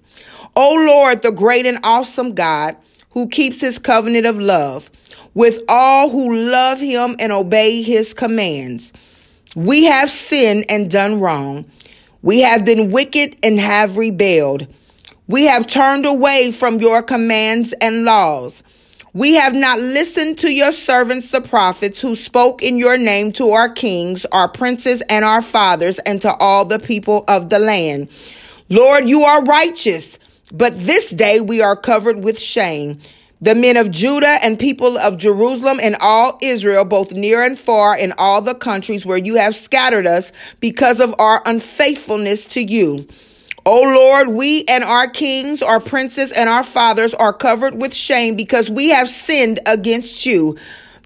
O 0.55 0.73
Lord, 0.73 1.21
the 1.21 1.31
great 1.31 1.65
and 1.65 1.79
awesome 1.83 2.33
God, 2.33 2.77
who 3.11 3.27
keeps 3.27 3.61
his 3.61 3.79
covenant 3.79 4.25
of 4.25 4.37
love 4.37 4.89
with 5.35 5.61
all 5.69 6.09
who 6.09 6.33
love 6.33 6.79
him 6.79 7.15
and 7.19 7.31
obey 7.31 7.81
his 7.81 8.13
commands. 8.13 8.91
We 9.55 9.83
have 9.85 10.09
sinned 10.09 10.65
and 10.69 10.89
done 10.89 11.19
wrong. 11.19 11.65
We 12.25 12.39
have 12.39 12.65
been 12.65 12.89
wicked 12.89 13.37
and 13.43 13.59
have 13.59 13.97
rebelled. 13.97 14.65
We 15.27 15.43
have 15.43 15.67
turned 15.67 16.07
away 16.07 16.51
from 16.51 16.79
your 16.79 17.03
commands 17.03 17.73
and 17.81 18.03
laws. 18.03 18.63
We 19.13 19.35
have 19.35 19.53
not 19.53 19.77
listened 19.77 20.39
to 20.39 20.51
your 20.51 20.71
servants, 20.71 21.29
the 21.29 21.41
prophets, 21.41 22.01
who 22.01 22.15
spoke 22.15 22.63
in 22.63 22.79
your 22.79 22.97
name 22.97 23.31
to 23.33 23.51
our 23.51 23.69
kings, 23.69 24.25
our 24.31 24.47
princes, 24.47 25.03
and 25.07 25.23
our 25.23 25.43
fathers, 25.43 25.99
and 25.99 26.19
to 26.23 26.33
all 26.37 26.65
the 26.65 26.79
people 26.79 27.25
of 27.27 27.49
the 27.49 27.59
land. 27.59 28.09
Lord, 28.69 29.07
you 29.07 29.21
are 29.21 29.43
righteous, 29.43 30.17
but 30.51 30.83
this 30.83 31.11
day 31.11 31.41
we 31.41 31.61
are 31.61 31.75
covered 31.75 32.23
with 32.23 32.39
shame 32.39 32.99
the 33.45 33.53
men 33.53 33.77
of 33.77 33.91
Judah 33.91 34.39
and 34.41 34.57
people 34.57 34.97
of 34.97 35.19
Jerusalem 35.19 35.79
and 35.79 35.95
all 36.01 36.39
Israel, 36.41 36.83
both 36.83 37.11
near 37.11 37.43
and 37.43 37.57
far, 37.57 37.95
in 37.95 38.11
all 38.17 38.41
the 38.41 38.55
countries 38.55 39.05
where 39.05 39.19
you 39.19 39.35
have 39.35 39.55
scattered 39.55 40.07
us 40.07 40.31
because 40.59 40.99
of 40.99 41.13
our 41.19 41.43
unfaithfulness 41.45 42.45
to 42.47 42.63
you. 42.63 43.07
O 43.67 43.81
Lord, 43.81 44.29
we 44.29 44.63
and 44.65 44.83
our 44.83 45.07
kings, 45.07 45.61
our 45.61 45.79
princes, 45.79 46.31
and 46.31 46.49
our 46.49 46.63
fathers 46.63 47.13
are 47.13 47.33
covered 47.33 47.75
with 47.75 47.93
shame 47.93 48.35
because 48.35 48.67
we 48.71 48.89
have 48.89 49.07
sinned 49.07 49.59
against 49.67 50.25
you. 50.25 50.57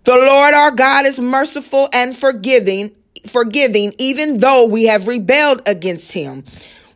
The 0.05 0.15
Lord 0.15 0.53
our 0.53 0.71
God 0.71 1.05
is 1.05 1.19
merciful 1.19 1.89
and 1.91 2.15
forgiving, 2.15 2.95
forgiving, 3.27 3.93
even 3.97 4.37
though 4.37 4.65
we 4.65 4.85
have 4.85 5.09
rebelled 5.09 5.61
against 5.65 6.13
him. 6.13 6.45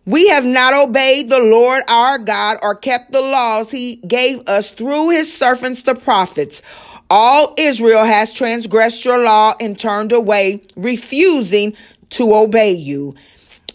We 0.05 0.27
have 0.27 0.45
not 0.45 0.73
obeyed 0.73 1.29
the 1.29 1.39
Lord 1.39 1.83
our 1.87 2.17
God 2.17 2.57
or 2.61 2.75
kept 2.75 3.13
the 3.13 3.21
laws 3.21 3.71
he 3.71 3.97
gave 4.07 4.41
us 4.49 4.69
through 4.71 5.09
his 5.09 5.31
servants, 5.31 5.83
the 5.83 5.95
prophets. 5.95 6.61
All 7.09 7.53
Israel 7.57 8.03
has 8.03 8.33
transgressed 8.33 9.05
your 9.05 9.19
law 9.19 9.55
and 9.61 9.79
turned 9.79 10.11
away, 10.11 10.61
refusing 10.75 11.73
to 12.11 12.35
obey 12.35 12.73
you. 12.73 13.15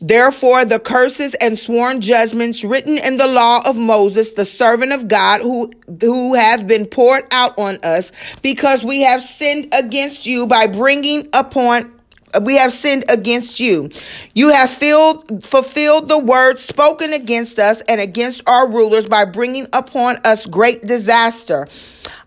Therefore, 0.00 0.64
the 0.64 0.78
curses 0.78 1.35
and 1.35 1.58
sworn 1.58 2.00
judgments 2.00 2.62
written 2.62 2.99
in 2.99 3.16
the 3.16 3.26
law 3.26 3.62
of 3.64 3.76
Moses, 3.76 4.32
the 4.32 4.44
servant 4.44 4.92
of 4.92 5.08
God, 5.08 5.40
who, 5.40 5.73
who 6.00 6.35
have 6.35 6.66
been 6.66 6.87
poured 6.87 7.25
out 7.32 7.58
on 7.58 7.78
us 7.82 8.12
because 8.42 8.85
we 8.85 9.00
have 9.00 9.23
sinned 9.23 9.73
against 9.73 10.26
you 10.26 10.47
by 10.47 10.66
bringing 10.66 11.28
upon 11.32 11.98
we 12.42 12.56
have 12.56 12.73
sinned 12.73 13.04
against 13.08 13.61
you. 13.61 13.90
You 14.35 14.50
have 14.50 14.70
filled, 14.70 15.44
fulfilled 15.44 16.08
the 16.08 16.18
word 16.18 16.58
spoken 16.58 17.12
against 17.12 17.58
us 17.58 17.82
and 17.82 18.00
against 18.00 18.42
our 18.47 18.68
rulers 18.68 19.06
by 19.06 19.25
bringing 19.25 19.66
upon 19.73 20.18
us 20.25 20.47
great 20.47 20.87
disaster. 20.87 21.68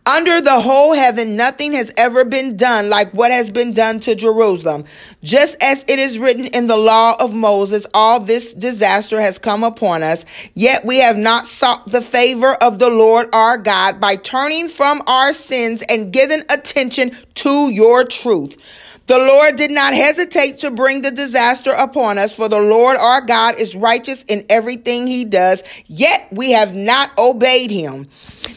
Under 0.08 0.42
the 0.42 0.60
whole 0.60 0.94
heaven, 0.94 1.36
nothing 1.36 1.74
has 1.74 1.92
ever 1.96 2.26
been 2.26 2.58
done 2.58 2.90
like 2.90 3.12
what 3.12 3.30
has 3.30 3.52
been 3.52 3.72
done 3.72 4.00
to 4.00 4.16
Jerusalem. 4.16 4.86
Just 5.22 5.56
as 5.62 5.86
it 5.88 6.00
is 6.00 6.18
written 6.18 6.46
in 6.46 6.66
the 6.66 6.76
law 6.76 7.16
of 7.20 7.36
Moses, 7.36 7.86
all 7.94 8.20
this 8.20 8.52
disaster 8.56 9.22
has 9.22 9.38
come 9.38 9.64
upon 9.64 10.02
us. 10.02 10.26
Yet 10.56 10.86
we 10.86 10.98
have 10.98 11.18
not 11.18 11.46
sought 11.46 11.88
the 11.88 12.02
favor 12.02 12.56
of 12.56 12.80
the 12.80 12.90
Lord 12.90 13.30
our 13.32 13.60
God 13.60 14.00
by 14.00 14.16
turning 14.16 14.68
from 14.68 15.04
our 15.06 15.34
sins 15.34 15.84
and 15.84 16.12
giving 16.12 16.42
attention 16.50 17.16
to 17.36 17.72
your 17.72 18.04
truth. 18.04 18.58
The 19.12 19.20
Lord 19.20 19.58
did 19.58 19.72
not 19.72 19.94
hesitate 19.94 20.60
to 20.60 20.72
bring 20.72 21.02
the 21.02 21.12
disaster 21.12 21.74
upon 21.74 22.18
us, 22.18 22.32
for 22.32 22.48
the 22.48 22.62
Lord 22.62 22.96
our 22.96 23.20
God 23.20 23.60
is 23.60 23.76
righteous 23.76 24.24
in 24.30 24.46
everything 24.48 25.06
he 25.06 25.26
does, 25.26 25.64
yet 25.86 26.30
we 26.32 26.52
have 26.52 26.74
not 26.74 27.12
obeyed 27.18 27.72
him. 27.72 28.08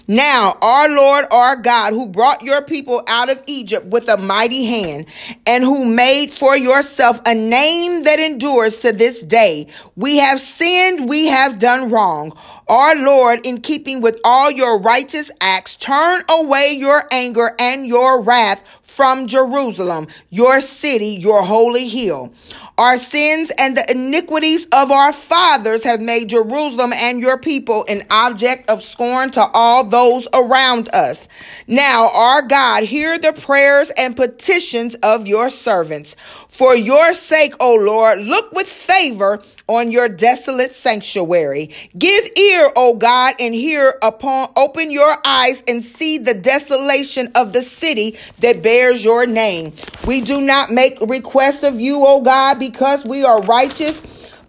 Now, 0.06 0.56
our 0.62 0.88
Lord, 0.88 1.26
our 1.32 1.56
God, 1.56 1.92
who 1.92 2.06
brought 2.06 2.42
your 2.42 2.62
people 2.62 3.02
out 3.08 3.30
of 3.30 3.42
Egypt 3.48 3.86
with 3.86 4.08
a 4.08 4.16
mighty 4.16 4.64
hand 4.64 5.06
and 5.44 5.64
who 5.64 5.84
made 5.84 6.32
for 6.32 6.56
yourself 6.56 7.20
a 7.26 7.34
name 7.34 8.04
that 8.04 8.20
endures 8.20 8.76
to 8.78 8.92
this 8.92 9.24
day, 9.24 9.66
we 9.96 10.18
have 10.18 10.40
sinned, 10.40 11.08
we 11.08 11.26
have 11.26 11.58
done 11.58 11.90
wrong. 11.90 12.38
Our 12.68 12.96
Lord, 12.96 13.46
in 13.46 13.60
keeping 13.60 14.00
with 14.00 14.18
all 14.24 14.50
your 14.50 14.78
righteous 14.78 15.30
acts, 15.38 15.76
turn 15.76 16.24
away 16.30 16.72
your 16.72 17.06
anger 17.10 17.54
and 17.58 17.86
your 17.86 18.22
wrath 18.22 18.64
from 18.82 19.26
Jerusalem, 19.26 20.08
your 20.30 20.62
city, 20.62 21.08
your 21.08 21.42
holy 21.42 21.88
hill. 21.88 22.32
Our 22.76 22.98
sins 22.98 23.52
and 23.56 23.76
the 23.76 23.88
iniquities 23.88 24.66
of 24.72 24.90
our 24.90 25.12
fathers 25.12 25.84
have 25.84 26.00
made 26.00 26.30
Jerusalem 26.30 26.92
and 26.92 27.20
your 27.20 27.38
people 27.38 27.84
an 27.88 28.02
object 28.10 28.68
of 28.68 28.82
scorn 28.82 29.30
to 29.32 29.48
all 29.54 29.84
those 29.84 30.26
around 30.34 30.92
us. 30.92 31.28
Now, 31.68 32.08
our 32.08 32.42
God, 32.42 32.82
hear 32.82 33.16
the 33.16 33.32
prayers 33.32 33.90
and 33.90 34.16
petitions 34.16 34.96
of 35.04 35.28
your 35.28 35.50
servants. 35.50 36.16
For 36.48 36.76
your 36.76 37.14
sake, 37.14 37.54
O 37.58 37.74
Lord, 37.74 38.20
look 38.20 38.52
with 38.52 38.70
favor 38.70 39.42
on 39.66 39.90
your 39.90 40.08
desolate 40.08 40.74
sanctuary. 40.74 41.70
Give 41.98 42.24
ear, 42.36 42.70
O 42.76 42.94
God, 42.94 43.34
and 43.40 43.52
hear 43.52 43.98
upon, 44.02 44.52
open 44.56 44.92
your 44.92 45.16
eyes 45.24 45.64
and 45.66 45.84
see 45.84 46.18
the 46.18 46.34
desolation 46.34 47.32
of 47.34 47.52
the 47.54 47.62
city 47.62 48.16
that 48.38 48.62
bears 48.62 49.04
your 49.04 49.26
name. 49.26 49.72
We 50.06 50.20
do 50.20 50.40
not 50.40 50.70
make 50.70 50.96
request 51.00 51.64
of 51.64 51.80
you, 51.80 52.06
O 52.06 52.20
God, 52.20 52.60
because 52.68 53.04
we 53.04 53.24
are 53.24 53.42
righteous, 53.42 54.00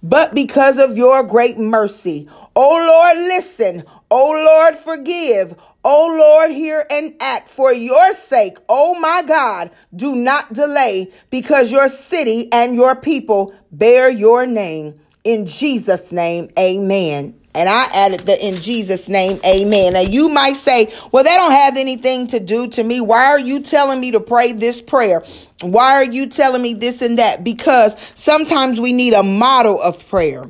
but 0.02 0.34
because 0.34 0.78
of 0.78 0.98
your 0.98 1.22
great 1.24 1.58
mercy. 1.58 2.30
O 2.56 2.70
Lord, 2.70 3.18
listen. 3.28 3.84
O 4.10 4.32
Lord, 4.32 4.76
forgive. 4.76 5.56
O 5.84 6.08
Lord, 6.18 6.52
hear 6.52 6.86
and 6.90 7.14
act 7.20 7.50
for 7.50 7.74
your 7.74 8.14
sake. 8.14 8.58
O 8.70 8.98
my 8.98 9.22
God, 9.22 9.72
do 9.94 10.16
not 10.16 10.54
delay 10.54 11.12
because 11.30 11.72
your 11.72 11.90
city 11.90 12.50
and 12.54 12.74
your 12.76 12.96
people 12.96 13.54
bear 13.72 14.10
your 14.10 14.46
name. 14.46 15.00
In 15.26 15.48
Jesus' 15.48 16.12
name, 16.12 16.50
amen. 16.58 17.34
And 17.56 17.68
I 17.68 17.88
added 17.96 18.22
the 18.22 18.46
in 18.46 18.62
Jesus' 18.62 19.10
name, 19.10 19.40
amen. 19.44 19.94
Now 19.94 20.02
you 20.02 20.30
might 20.30 20.56
say, 20.56 20.94
well, 21.12 21.24
they 21.24 21.34
don't 21.36 21.52
have 21.52 21.78
anything 21.78 22.28
to 22.28 22.40
do 22.40 22.68
to 22.70 22.84
me. 22.84 23.02
Why 23.02 23.26
are 23.26 23.40
you 23.40 23.62
telling 23.62 24.00
me 24.00 24.12
to 24.12 24.20
pray 24.20 24.54
this 24.54 24.82
prayer? 24.82 25.24
Why 25.62 25.94
are 25.94 26.04
you 26.04 26.28
telling 26.28 26.62
me 26.62 26.76
this 26.76 27.02
and 27.02 27.18
that? 27.18 27.44
Because 27.44 27.96
sometimes 28.14 28.80
we 28.80 28.94
need 28.94 29.14
a 29.14 29.24
model 29.24 29.82
of 29.82 30.08
prayer. 30.10 30.48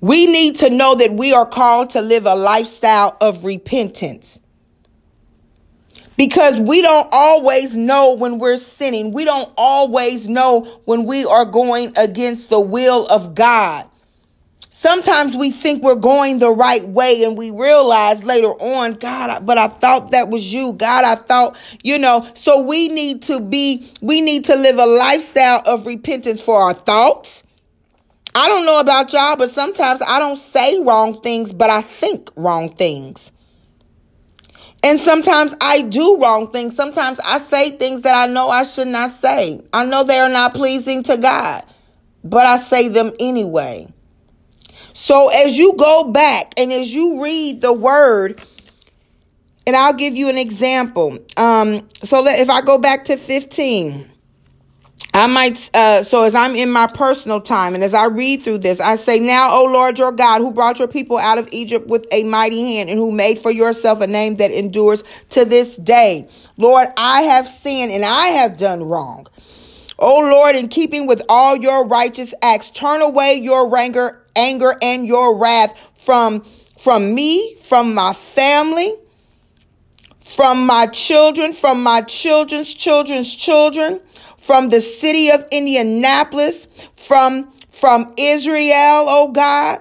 We 0.00 0.26
need 0.26 0.60
to 0.60 0.70
know 0.70 0.94
that 0.94 1.12
we 1.12 1.32
are 1.32 1.46
called 1.46 1.90
to 1.90 2.02
live 2.02 2.26
a 2.26 2.34
lifestyle 2.34 3.16
of 3.20 3.44
repentance 3.44 4.38
because 6.16 6.58
we 6.58 6.82
don't 6.82 7.08
always 7.12 7.76
know 7.76 8.14
when 8.14 8.38
we're 8.38 8.56
sinning. 8.56 9.12
We 9.12 9.24
don't 9.24 9.52
always 9.56 10.28
know 10.28 10.62
when 10.84 11.04
we 11.04 11.24
are 11.24 11.44
going 11.44 11.92
against 11.96 12.50
the 12.50 12.60
will 12.60 13.06
of 13.06 13.34
God. 13.34 13.86
Sometimes 14.70 15.34
we 15.34 15.50
think 15.52 15.82
we're 15.82 15.94
going 15.94 16.38
the 16.38 16.50
right 16.50 16.86
way 16.86 17.24
and 17.24 17.36
we 17.36 17.50
realize 17.50 18.22
later 18.22 18.52
on, 18.60 18.92
God, 18.92 19.46
but 19.46 19.56
I 19.56 19.68
thought 19.68 20.10
that 20.10 20.28
was 20.28 20.52
you. 20.52 20.74
God, 20.74 21.02
I 21.02 21.14
thought, 21.14 21.56
you 21.82 21.98
know, 21.98 22.28
so 22.34 22.60
we 22.60 22.88
need 22.88 23.22
to 23.22 23.40
be, 23.40 23.90
we 24.02 24.20
need 24.20 24.44
to 24.44 24.54
live 24.54 24.78
a 24.78 24.84
lifestyle 24.84 25.62
of 25.64 25.86
repentance 25.86 26.42
for 26.42 26.60
our 26.60 26.74
thoughts. 26.74 27.42
I 28.34 28.48
don't 28.48 28.66
know 28.66 28.78
about 28.78 29.14
y'all, 29.14 29.36
but 29.36 29.50
sometimes 29.50 30.02
I 30.06 30.18
don't 30.18 30.36
say 30.36 30.78
wrong 30.80 31.18
things, 31.22 31.54
but 31.54 31.70
I 31.70 31.80
think 31.80 32.28
wrong 32.36 32.68
things. 32.68 33.32
And 34.86 35.00
sometimes 35.00 35.52
I 35.60 35.82
do 35.82 36.16
wrong 36.18 36.52
things. 36.52 36.76
Sometimes 36.76 37.18
I 37.24 37.40
say 37.40 37.72
things 37.72 38.02
that 38.02 38.14
I 38.14 38.32
know 38.32 38.50
I 38.50 38.62
should 38.62 38.86
not 38.86 39.10
say. 39.10 39.60
I 39.72 39.84
know 39.84 40.04
they 40.04 40.20
are 40.20 40.28
not 40.28 40.54
pleasing 40.54 41.02
to 41.02 41.16
God, 41.16 41.64
but 42.22 42.46
I 42.46 42.56
say 42.56 42.86
them 42.86 43.12
anyway. 43.18 43.88
So 44.94 45.26
as 45.26 45.58
you 45.58 45.72
go 45.72 46.04
back 46.04 46.54
and 46.56 46.72
as 46.72 46.94
you 46.94 47.20
read 47.20 47.62
the 47.62 47.72
word, 47.72 48.40
and 49.66 49.74
I'll 49.74 49.92
give 49.92 50.14
you 50.14 50.28
an 50.28 50.38
example. 50.38 51.18
Um, 51.36 51.88
so 52.04 52.20
let, 52.20 52.38
if 52.38 52.48
I 52.48 52.60
go 52.60 52.78
back 52.78 53.06
to 53.06 53.16
15, 53.16 54.08
I 55.16 55.26
might, 55.28 55.70
uh, 55.72 56.02
so 56.02 56.24
as 56.24 56.34
I'm 56.34 56.54
in 56.54 56.70
my 56.70 56.86
personal 56.86 57.40
time 57.40 57.74
and 57.74 57.82
as 57.82 57.94
I 57.94 58.04
read 58.04 58.42
through 58.42 58.58
this, 58.58 58.80
I 58.80 58.96
say, 58.96 59.18
Now, 59.18 59.50
O 59.50 59.64
Lord 59.64 59.98
your 59.98 60.12
God, 60.12 60.42
who 60.42 60.50
brought 60.50 60.78
your 60.78 60.88
people 60.88 61.16
out 61.16 61.38
of 61.38 61.48
Egypt 61.52 61.86
with 61.86 62.06
a 62.12 62.22
mighty 62.24 62.60
hand 62.60 62.90
and 62.90 62.98
who 62.98 63.10
made 63.10 63.38
for 63.38 63.50
yourself 63.50 64.02
a 64.02 64.06
name 64.06 64.36
that 64.36 64.50
endures 64.50 65.02
to 65.30 65.46
this 65.46 65.78
day. 65.78 66.28
Lord, 66.58 66.88
I 66.98 67.22
have 67.22 67.48
sinned 67.48 67.92
and 67.92 68.04
I 68.04 68.26
have 68.26 68.58
done 68.58 68.84
wrong. 68.84 69.26
O 69.98 70.18
Lord, 70.18 70.54
in 70.54 70.68
keeping 70.68 71.06
with 71.06 71.22
all 71.30 71.56
your 71.56 71.86
righteous 71.86 72.34
acts, 72.42 72.68
turn 72.68 73.00
away 73.00 73.36
your 73.36 73.74
anger, 73.74 74.22
anger 74.36 74.76
and 74.82 75.06
your 75.06 75.34
wrath 75.38 75.74
from, 76.04 76.44
from 76.82 77.14
me, 77.14 77.56
from 77.70 77.94
my 77.94 78.12
family, 78.12 78.94
from 80.34 80.66
my 80.66 80.86
children, 80.88 81.52
from 81.52 81.82
my 81.82 82.02
children's 82.02 82.72
children's 82.72 83.32
children 83.32 84.00
from 84.46 84.68
the 84.68 84.80
city 84.80 85.32
of 85.32 85.44
Indianapolis, 85.50 86.68
from, 86.94 87.52
from 87.72 88.14
Israel, 88.16 89.06
oh 89.08 89.32
God, 89.32 89.80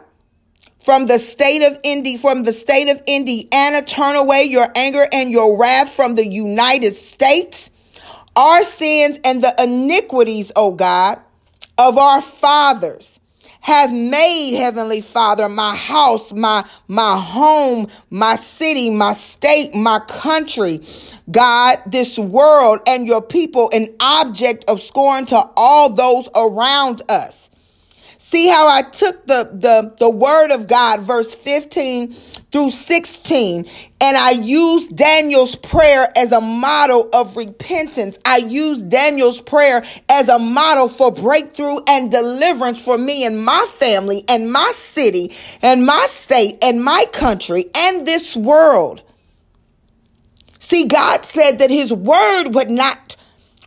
from 0.83 1.05
the 1.05 1.19
state 1.19 1.61
of 1.61 1.79
Indy, 1.83 2.17
from 2.17 2.43
the 2.43 2.51
state 2.51 2.89
of 2.89 3.01
Indiana, 3.05 3.83
turn 3.83 4.15
away 4.15 4.43
your 4.43 4.67
anger 4.75 5.07
and 5.11 5.31
your 5.31 5.55
wrath 5.55 5.93
from 5.93 6.15
the 6.15 6.25
United 6.25 6.95
States. 6.95 7.69
Our 8.35 8.63
sins 8.63 9.19
and 9.23 9.43
the 9.43 9.53
iniquities, 9.61 10.51
oh 10.55 10.71
God, 10.71 11.19
of 11.77 11.99
our 11.99 12.21
fathers 12.21 13.07
have 13.65 13.91
made 13.91 14.55
heavenly 14.55 15.01
father 15.01 15.49
my 15.49 15.75
house 15.75 16.31
my 16.31 16.63
my 16.87 17.19
home 17.19 17.87
my 18.11 18.35
city 18.35 18.91
my 18.91 19.11
state 19.15 19.73
my 19.73 19.99
country. 20.01 20.85
God 21.31 21.79
this 21.87 22.15
world 22.15 22.81
and 22.85 23.07
your 23.07 23.23
people 23.23 23.71
an 23.73 23.91
object 23.99 24.65
of 24.67 24.79
scorn 24.83 25.25
to 25.25 25.49
all 25.57 25.89
those 25.89 26.29
around 26.35 27.01
us 27.09 27.49
See 28.27 28.47
how 28.47 28.67
I 28.67 28.81
took 28.81 29.27
the, 29.27 29.51
the, 29.53 29.93
the 29.99 30.09
word 30.09 30.49
of 30.49 30.65
God, 30.65 31.01
verse 31.01 31.35
15 31.35 32.11
through 32.51 32.71
16, 32.71 33.69
and 34.01 34.17
I 34.17 34.31
used 34.31 34.95
Daniel's 34.95 35.55
prayer 35.55 36.11
as 36.17 36.31
a 36.31 36.41
model 36.41 37.07
of 37.13 37.37
repentance. 37.37 38.17
I 38.25 38.37
used 38.37 38.89
Daniel's 38.89 39.41
prayer 39.41 39.85
as 40.09 40.27
a 40.27 40.39
model 40.39 40.89
for 40.89 41.11
breakthrough 41.11 41.77
and 41.85 42.09
deliverance 42.09 42.81
for 42.81 42.97
me 42.97 43.25
and 43.25 43.45
my 43.45 43.63
family 43.75 44.25
and 44.27 44.51
my 44.51 44.71
city 44.73 45.31
and 45.61 45.85
my 45.85 46.07
state 46.09 46.57
and 46.63 46.83
my 46.83 47.05
country 47.13 47.69
and 47.75 48.07
this 48.07 48.35
world. 48.35 49.03
See, 50.59 50.87
God 50.87 51.25
said 51.25 51.59
that 51.59 51.69
his 51.69 51.93
word 51.93 52.55
would 52.55 52.71
not 52.71 53.14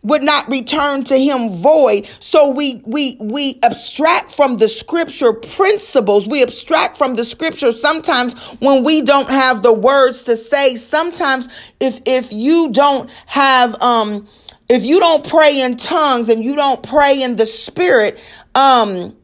would 0.09 0.23
not 0.23 0.49
return 0.49 1.05
to 1.05 1.17
him 1.17 1.51
void. 1.51 2.09
So 2.21 2.51
we, 2.51 2.83
we, 2.85 3.17
we 3.21 3.59
abstract 3.63 4.35
from 4.35 4.57
the 4.59 4.69
scripture 4.69 5.33
principles. 5.33 6.27
We 6.27 6.43
abstract 6.43 6.99
from 6.99 7.15
the 7.15 7.25
scripture 7.25 7.73
sometimes 7.73 8.35
when 8.61 8.85
we 8.85 9.03
don't 9.03 9.31
have 9.31 9.63
the 9.63 9.73
words 9.73 10.25
to 10.25 10.37
say. 10.37 10.77
Sometimes 10.77 11.49
if, 11.79 12.01
if 12.07 12.33
you 12.33 12.73
don't 12.73 13.11
have, 13.27 13.81
um, 13.83 14.27
if 14.69 14.85
you 14.85 14.99
don't 14.99 15.27
pray 15.27 15.61
in 15.61 15.77
tongues 15.77 16.29
and 16.29 16.43
you 16.43 16.57
don't 16.57 16.83
pray 16.83 17.23
in 17.23 17.37
the 17.37 17.47
spirit, 17.47 18.19
um, 18.55 19.15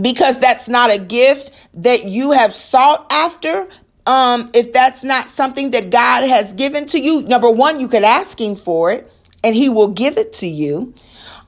because 0.00 0.38
that's 0.38 0.68
not 0.68 0.90
a 0.90 0.98
gift 0.98 1.50
that 1.74 2.04
you 2.04 2.32
have 2.32 2.54
sought 2.54 3.10
after, 3.12 3.68
um, 4.06 4.50
if 4.52 4.72
that's 4.72 5.02
not 5.02 5.28
something 5.28 5.70
that 5.70 5.90
God 5.90 6.28
has 6.28 6.52
given 6.52 6.86
to 6.88 7.00
you, 7.00 7.22
number 7.22 7.50
one, 7.50 7.80
you 7.80 7.88
could 7.88 8.04
ask 8.04 8.38
Him 8.40 8.56
for 8.56 8.92
it 8.92 9.10
and 9.44 9.54
he 9.54 9.68
will 9.68 9.88
give 9.88 10.18
it 10.18 10.32
to 10.34 10.48
you. 10.48 10.94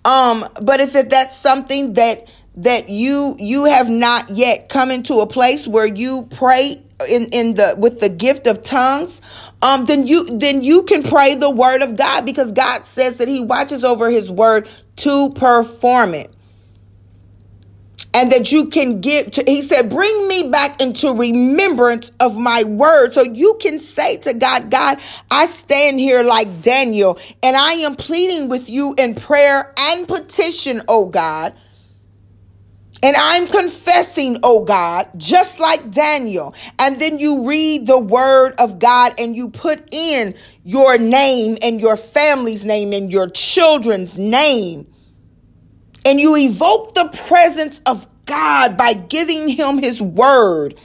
Um, 0.05 0.49
but 0.63 0.81
if 0.81 0.93
that's 1.09 1.39
something 1.39 1.95
that 1.95 2.29
that 2.57 2.89
you 2.89 3.37
you 3.41 3.65
have 3.65 3.89
not 3.89 4.31
yet 4.31 4.69
come 4.69 4.91
into 4.93 5.21
a 5.21 5.27
place 5.27 5.67
where 5.67 5.87
you 5.87 6.29
pray 6.33 6.83
in 7.09 7.27
in 7.27 7.57
the 7.57 7.75
with 7.79 8.01
the 8.01 8.09
gift 8.11 8.47
of 8.47 8.63
tongues 8.63 9.21
um, 9.63 9.87
then 9.87 10.07
you 10.07 10.25
then 10.39 10.63
you 10.63 10.85
can 10.85 11.03
pray 11.03 11.35
the 11.35 11.51
word 11.51 11.83
of 11.83 11.97
God 11.97 12.27
because 12.27 12.53
God 12.53 12.87
says 12.87 13.19
that 13.19 13.29
He 13.29 13.41
watches 13.41 13.85
over 13.85 14.11
His 14.11 14.31
word 14.31 14.69
to 14.99 15.31
perform 15.33 16.15
it. 16.15 16.33
And 18.13 18.33
that 18.33 18.51
you 18.53 18.69
can 18.69 19.01
get 19.01 19.35
to, 19.35 19.45
he 19.47 19.63
said, 19.63 19.91
bring 19.91 20.29
me 20.29 20.49
back 20.49 20.81
into 20.81 21.13
remembrance 21.13 22.13
of 22.21 22.37
my 22.37 22.63
word. 22.65 23.13
So 23.13 23.23
you 23.23 23.59
can 23.61 23.81
say 23.81 24.19
to 24.19 24.35
God, 24.35 24.71
God, 24.71 25.01
I 25.31 25.47
stand 25.47 26.01
here 26.01 26.23
like 26.23 26.63
Daniel 26.63 27.19
and 27.43 27.57
I 27.57 27.73
am 27.73 27.97
pleading 27.97 28.49
with 28.49 28.71
you 28.71 28.95
in 28.97 29.15
prayer 29.15 29.73
and 29.79 30.09
petition, 30.09 30.83
oh 30.89 31.07
God 31.07 31.55
and 33.03 33.15
I'm 33.17 33.47
confessing, 33.47 34.39
oh 34.43 34.65
God, 34.65 35.09
just 35.17 35.61
like 35.61 35.91
Daniel. 35.91 36.55
And 36.79 36.99
then 36.99 37.19
you 37.19 37.47
read 37.47 37.87
the 37.87 37.99
word 37.99 38.55
of 38.59 38.79
God 38.79 39.15
and 39.19 39.37
you 39.37 39.51
put 39.51 39.87
in 39.93 40.35
your 40.65 40.99
name 40.99 41.59
and 41.63 41.81
your 41.81 41.97
family's 41.97 42.65
name 42.65 42.93
and 42.93 43.13
your 43.13 43.29
children's 43.29 44.19
name. 44.19 44.87
And 46.07 46.21
you 46.21 46.37
evoke 46.37 46.95
the 46.95 47.09
presence 47.09 47.83
of 47.85 48.07
God 48.27 48.77
by 48.77 48.93
giving 48.93 49.49
him 49.49 49.79
his 49.79 50.01
word 50.01 50.77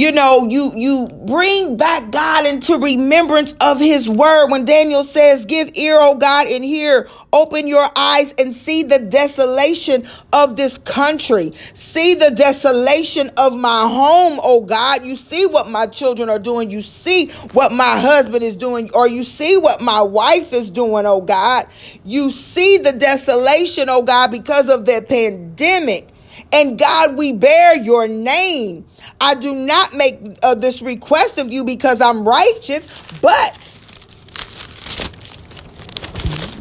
you 0.00 0.10
know 0.10 0.46
you 0.48 0.72
you 0.74 1.06
bring 1.26 1.76
back 1.76 2.10
god 2.10 2.46
into 2.46 2.78
remembrance 2.78 3.52
of 3.60 3.78
his 3.78 4.08
word. 4.08 4.50
When 4.50 4.64
daniel 4.64 5.04
says 5.04 5.44
give 5.44 5.72
ear 5.74 5.98
o 6.00 6.14
god 6.14 6.46
and 6.46 6.64
hear 6.64 7.06
open 7.34 7.66
your 7.66 7.86
eyes 7.94 8.34
and 8.38 8.54
see 8.54 8.82
the 8.82 8.98
desolation 8.98 10.08
of 10.32 10.56
this 10.56 10.78
country. 10.78 11.52
See 11.74 12.14
the 12.14 12.30
desolation 12.30 13.30
of 13.36 13.54
my 13.54 13.86
home 13.86 14.40
oh 14.42 14.62
god. 14.62 15.04
You 15.04 15.16
see 15.16 15.44
what 15.44 15.68
my 15.68 15.86
children 15.86 16.30
are 16.30 16.38
doing. 16.38 16.70
You 16.70 16.80
see 16.80 17.28
what 17.52 17.70
my 17.70 18.00
husband 18.00 18.42
is 18.42 18.56
doing 18.56 18.90
or 18.94 19.06
you 19.06 19.22
see 19.22 19.58
what 19.58 19.82
my 19.82 20.00
wife 20.00 20.54
is 20.54 20.70
doing 20.70 21.04
oh 21.04 21.20
god. 21.20 21.66
You 22.04 22.30
see 22.30 22.78
the 22.78 22.92
desolation 22.92 23.90
oh 23.90 24.00
god 24.00 24.28
because 24.30 24.70
of 24.70 24.86
the 24.86 25.04
pandemic 25.06 26.08
and 26.52 26.78
God, 26.78 27.16
we 27.16 27.32
bear 27.32 27.76
your 27.76 28.08
name. 28.08 28.86
I 29.20 29.34
do 29.34 29.54
not 29.54 29.94
make 29.94 30.18
uh, 30.42 30.54
this 30.54 30.82
request 30.82 31.38
of 31.38 31.52
you 31.52 31.64
because 31.64 32.00
I'm 32.00 32.26
righteous, 32.26 32.84
but 33.20 33.76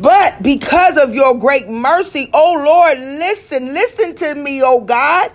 but 0.01 0.41
because 0.41 0.97
of 0.97 1.13
your 1.13 1.37
great 1.37 1.67
mercy, 1.67 2.29
oh 2.33 2.61
Lord, 2.63 2.97
listen, 2.97 3.73
listen 3.73 4.15
to 4.15 4.35
me, 4.35 4.61
oh 4.63 4.81
God. 4.81 5.31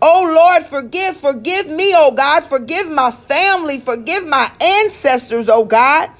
Oh 0.00 0.32
Lord, 0.34 0.62
forgive, 0.62 1.16
forgive 1.16 1.66
me, 1.68 1.94
oh 1.94 2.12
God. 2.12 2.44
Forgive 2.44 2.90
my 2.90 3.10
family, 3.10 3.78
forgive 3.78 4.26
my 4.26 4.50
ancestors, 4.60 5.48
oh 5.48 5.64
God. 5.64 6.10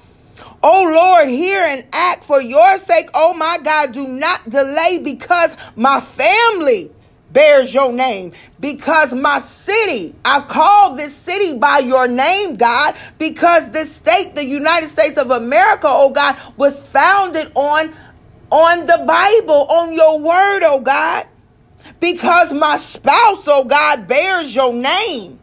Oh 0.62 0.90
Lord, 0.92 1.28
hear 1.28 1.62
and 1.62 1.84
act 1.92 2.24
for 2.24 2.40
your 2.40 2.76
sake. 2.78 3.08
Oh 3.14 3.32
my 3.32 3.58
God, 3.62 3.92
do 3.92 4.06
not 4.06 4.48
delay 4.48 4.98
because 4.98 5.56
my 5.76 6.00
family 6.00 6.90
bears 7.32 7.74
your 7.74 7.92
name 7.92 8.32
because 8.60 9.12
my 9.12 9.38
city, 9.38 10.14
I've 10.24 10.48
called 10.48 10.98
this 10.98 11.14
city 11.14 11.54
by 11.54 11.78
your 11.80 12.08
name, 12.08 12.56
God, 12.56 12.96
because 13.18 13.70
this 13.70 13.94
state, 13.94 14.34
the 14.34 14.44
United 14.44 14.88
States 14.88 15.18
of 15.18 15.30
America, 15.30 15.86
oh 15.88 16.10
God, 16.10 16.38
was 16.56 16.84
founded 16.86 17.50
on 17.54 17.94
on 18.50 18.86
the 18.86 19.02
Bible, 19.06 19.66
on 19.68 19.92
your 19.92 20.18
word, 20.20 20.62
oh 20.62 20.80
God. 20.80 21.26
Because 22.00 22.52
my 22.52 22.76
spouse, 22.76 23.46
oh 23.48 23.64
God, 23.64 24.06
bears 24.06 24.54
your 24.54 24.72
name. 24.72 25.38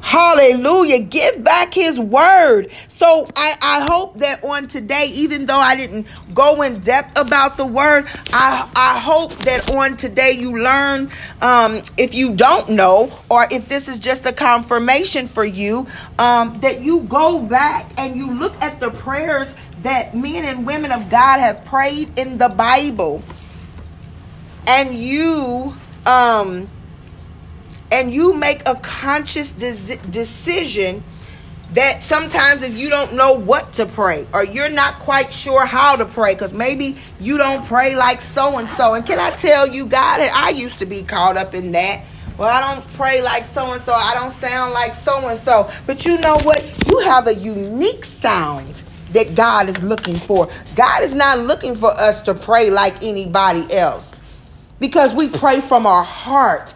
Hallelujah. 0.00 1.00
Give 1.00 1.42
back 1.42 1.74
his 1.74 1.98
word. 1.98 2.72
So 2.88 3.26
I, 3.36 3.56
I 3.60 3.86
hope 3.90 4.18
that 4.18 4.44
on 4.44 4.68
today, 4.68 5.10
even 5.14 5.46
though 5.46 5.58
I 5.58 5.76
didn't 5.76 6.06
go 6.34 6.62
in 6.62 6.80
depth 6.80 7.18
about 7.18 7.56
the 7.56 7.66
word, 7.66 8.06
I, 8.32 8.68
I 8.74 8.98
hope 8.98 9.34
that 9.40 9.74
on 9.74 9.96
today 9.96 10.32
you 10.32 10.58
learn, 10.58 11.10
um, 11.42 11.82
if 11.96 12.14
you 12.14 12.34
don't 12.34 12.70
know, 12.70 13.10
or 13.28 13.46
if 13.50 13.68
this 13.68 13.88
is 13.88 13.98
just 13.98 14.24
a 14.24 14.32
confirmation 14.32 15.26
for 15.26 15.44
you, 15.44 15.86
um, 16.18 16.60
that 16.60 16.80
you 16.80 17.00
go 17.00 17.40
back 17.42 17.92
and 17.98 18.16
you 18.16 18.30
look 18.32 18.54
at 18.62 18.80
the 18.80 18.90
prayers 18.90 19.48
that 19.82 20.16
men 20.16 20.44
and 20.44 20.66
women 20.66 20.92
of 20.92 21.10
God 21.10 21.38
have 21.38 21.64
prayed 21.64 22.18
in 22.18 22.38
the 22.38 22.48
Bible. 22.48 23.22
And 24.66 24.98
you, 24.98 25.74
um, 26.04 26.68
and 27.90 28.12
you 28.12 28.34
make 28.34 28.62
a 28.66 28.74
conscious 28.76 29.50
de- 29.52 29.96
decision 30.10 31.02
that 31.72 32.02
sometimes 32.02 32.62
if 32.62 32.74
you 32.74 32.88
don't 32.88 33.12
know 33.12 33.32
what 33.32 33.72
to 33.74 33.84
pray 33.84 34.26
or 34.32 34.42
you're 34.42 34.70
not 34.70 34.98
quite 35.00 35.32
sure 35.32 35.66
how 35.66 35.96
to 35.96 36.04
pray 36.06 36.34
because 36.34 36.52
maybe 36.52 36.96
you 37.20 37.36
don't 37.36 37.66
pray 37.66 37.94
like 37.94 38.22
so 38.22 38.56
and 38.56 38.68
so 38.70 38.94
and 38.94 39.04
can 39.04 39.18
i 39.18 39.30
tell 39.36 39.66
you 39.66 39.84
god 39.84 40.20
i 40.20 40.48
used 40.48 40.78
to 40.78 40.86
be 40.86 41.02
caught 41.02 41.36
up 41.36 41.54
in 41.54 41.72
that. 41.72 42.04
Well 42.38 42.48
i 42.48 42.74
don't 42.74 42.86
pray 42.94 43.20
like 43.20 43.44
so 43.44 43.72
and 43.72 43.82
so 43.82 43.92
i 43.92 44.14
don't 44.14 44.32
sound 44.34 44.72
like 44.72 44.94
so 44.94 45.28
and 45.28 45.38
so 45.40 45.70
but 45.86 46.04
you 46.06 46.16
know 46.18 46.38
what? 46.38 46.64
You 46.88 47.00
have 47.00 47.26
a 47.26 47.34
unique 47.34 48.04
sound 48.04 48.82
that 49.12 49.34
god 49.34 49.68
is 49.68 49.82
looking 49.82 50.16
for. 50.16 50.48
God 50.74 51.02
is 51.02 51.14
not 51.14 51.40
looking 51.40 51.74
for 51.76 51.90
us 51.90 52.20
to 52.22 52.34
pray 52.34 52.70
like 52.70 53.02
anybody 53.02 53.70
else. 53.74 54.12
Because 54.80 55.12
we 55.14 55.28
pray 55.28 55.60
from 55.60 55.86
our 55.86 56.04
heart 56.04 56.72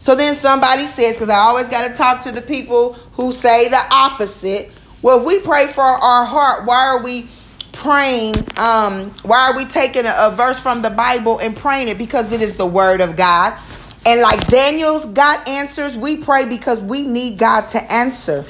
so 0.00 0.16
then 0.16 0.34
somebody 0.34 0.86
says, 0.86 1.12
because 1.12 1.28
I 1.28 1.36
always 1.36 1.68
got 1.68 1.86
to 1.86 1.94
talk 1.94 2.22
to 2.22 2.32
the 2.32 2.40
people 2.40 2.94
who 3.12 3.32
say 3.32 3.68
the 3.68 3.82
opposite. 3.90 4.72
Well, 5.02 5.20
if 5.20 5.26
we 5.26 5.40
pray 5.40 5.66
for 5.66 5.82
our 5.82 6.24
heart, 6.24 6.66
why 6.66 6.86
are 6.86 7.02
we 7.02 7.28
praying? 7.72 8.34
Um, 8.58 9.10
why 9.22 9.50
are 9.50 9.56
we 9.56 9.66
taking 9.66 10.06
a, 10.06 10.14
a 10.16 10.34
verse 10.34 10.58
from 10.58 10.80
the 10.80 10.88
Bible 10.88 11.38
and 11.38 11.54
praying 11.54 11.88
it? 11.88 11.98
Because 11.98 12.32
it 12.32 12.40
is 12.40 12.56
the 12.56 12.66
word 12.66 13.02
of 13.02 13.14
God. 13.14 13.60
And 14.06 14.22
like 14.22 14.46
Daniel's 14.48 15.04
got 15.04 15.46
answers, 15.46 15.98
we 15.98 16.16
pray 16.16 16.46
because 16.46 16.80
we 16.80 17.02
need 17.02 17.38
God 17.38 17.68
to 17.68 17.92
answer. 17.92 18.46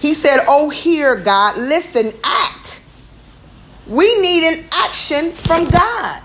He 0.00 0.14
said, 0.14 0.44
Oh, 0.48 0.70
hear 0.70 1.14
God, 1.16 1.58
listen, 1.58 2.14
act. 2.24 2.80
We 3.86 4.18
need 4.20 4.44
an 4.44 4.66
action 4.72 5.32
from 5.32 5.66
God. 5.66 6.22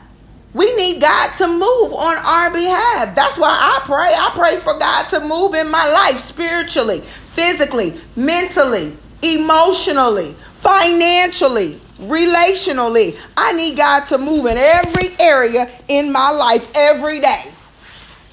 We 0.54 0.76
need 0.76 1.00
God 1.00 1.34
to 1.38 1.48
move 1.48 1.94
on 1.94 2.18
our 2.18 2.52
behalf. 2.52 3.16
That's 3.16 3.38
why 3.38 3.50
I 3.50 3.82
pray. 3.86 4.14
I 4.14 4.32
pray 4.34 4.58
for 4.58 4.78
God 4.78 5.04
to 5.10 5.22
move 5.22 5.54
in 5.54 5.70
my 5.70 5.88
life 5.88 6.20
spiritually, 6.20 7.02
physically, 7.34 8.00
mentally, 8.18 8.98
emotionally, 9.22 10.36
financially, 10.58 11.80
relationally. 12.00 13.18
I 13.38 13.54
need 13.54 13.78
God 13.78 14.06
to 14.08 14.18
move 14.18 14.46
in 14.46 14.58
every 14.58 15.16
area 15.20 15.70
in 15.88 16.12
my 16.12 16.32
life 16.32 16.70
every 16.76 17.22
day. 17.22 17.46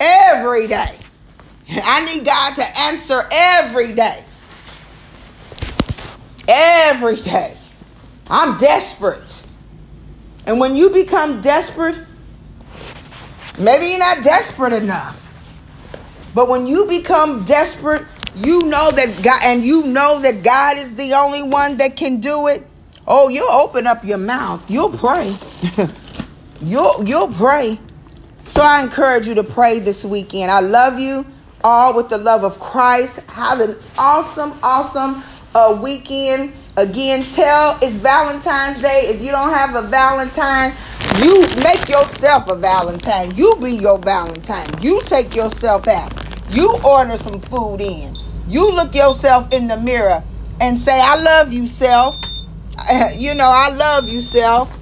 Every 0.01 0.67
day. 0.67 0.99
I 1.71 2.05
need 2.05 2.25
God 2.25 2.57
to 2.57 2.79
answer 2.81 3.29
every 3.31 3.93
day. 3.93 4.25
Every 6.49 7.17
day. 7.17 7.57
I'm 8.29 8.57
desperate. 8.59 9.45
And 10.47 10.59
when 10.59 10.75
you 10.75 10.91
become 10.91 11.41
desperate, 11.41 12.08
Maybe 13.59 13.87
you're 13.87 13.99
not 13.99 14.23
desperate 14.23 14.73
enough. 14.73 15.25
But 16.35 16.49
when 16.49 16.67
you 16.67 16.87
become 16.87 17.45
desperate, 17.45 18.05
you 18.37 18.61
know 18.61 18.91
that 18.91 19.23
God 19.23 19.41
and 19.45 19.65
you 19.65 19.85
know 19.85 20.21
that 20.21 20.45
God 20.45 20.79
is 20.79 20.95
the 20.95 21.15
only 21.15 21.43
one 21.43 21.79
that 21.79 21.97
can 21.97 22.21
do 22.21 22.47
it. 22.47 22.67
Oh, 23.07 23.29
you'll 23.29 23.51
open 23.51 23.87
up 23.87 24.05
your 24.05 24.19
mouth. 24.19 24.71
You'll 24.71 24.97
pray. 24.97 25.37
you'll 26.63 27.03
you'll 27.05 27.29
pray. 27.33 27.81
So 28.45 28.63
I 28.63 28.83
encourage 28.83 29.27
you 29.27 29.35
to 29.35 29.45
pray 29.45 29.81
this 29.81 30.05
weekend. 30.05 30.51
I 30.51 30.61
love 30.61 30.99
you 31.01 31.27
all 31.65 31.95
with 31.95 32.09
the 32.09 32.19
love 32.19 32.45
of 32.45 32.61
Christ. 32.61 33.21
Have 33.31 33.61
an 33.61 33.77
awesome, 33.99 34.59
awesome 34.63 35.23
uh, 35.55 35.79
weekend. 35.83 36.53
Again, 36.79 37.25
tell 37.25 37.77
it's 37.83 37.97
Valentine's 37.97 38.81
Day. 38.81 39.07
If 39.09 39.21
you 39.21 39.33
don't 39.33 39.53
have 39.53 39.75
a 39.75 39.83
Valentine, 39.83 40.73
you 41.21 41.41
make 41.61 41.89
yourself 41.89 42.47
a 42.47 42.55
Valentine. 42.55 43.35
You 43.35 43.57
be 43.57 43.73
your 43.73 43.99
Valentine. 43.99 44.69
You 44.81 45.01
take 45.01 45.35
yourself 45.35 45.89
out. 45.89 46.15
You 46.55 46.79
order 46.85 47.17
some 47.17 47.41
food 47.41 47.81
in. 47.81 48.17
You 48.47 48.71
look 48.71 48.95
yourself 48.95 49.53
in 49.53 49.67
the 49.67 49.77
mirror 49.77 50.23
and 50.61 50.79
say, 50.79 51.01
I 51.03 51.17
love 51.17 51.53
you, 51.53 51.67
self. 51.67 52.15
You 53.19 53.35
know, 53.35 53.51
I 53.53 53.71
love 53.71 54.09
you, 54.09 54.21
self. 54.21 54.73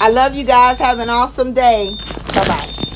I 0.00 0.08
love 0.08 0.36
you 0.36 0.44
guys. 0.44 0.78
Have 0.78 1.00
an 1.00 1.10
awesome 1.10 1.52
day. 1.52 1.96
Bye 2.32 2.46
bye. 2.46 2.89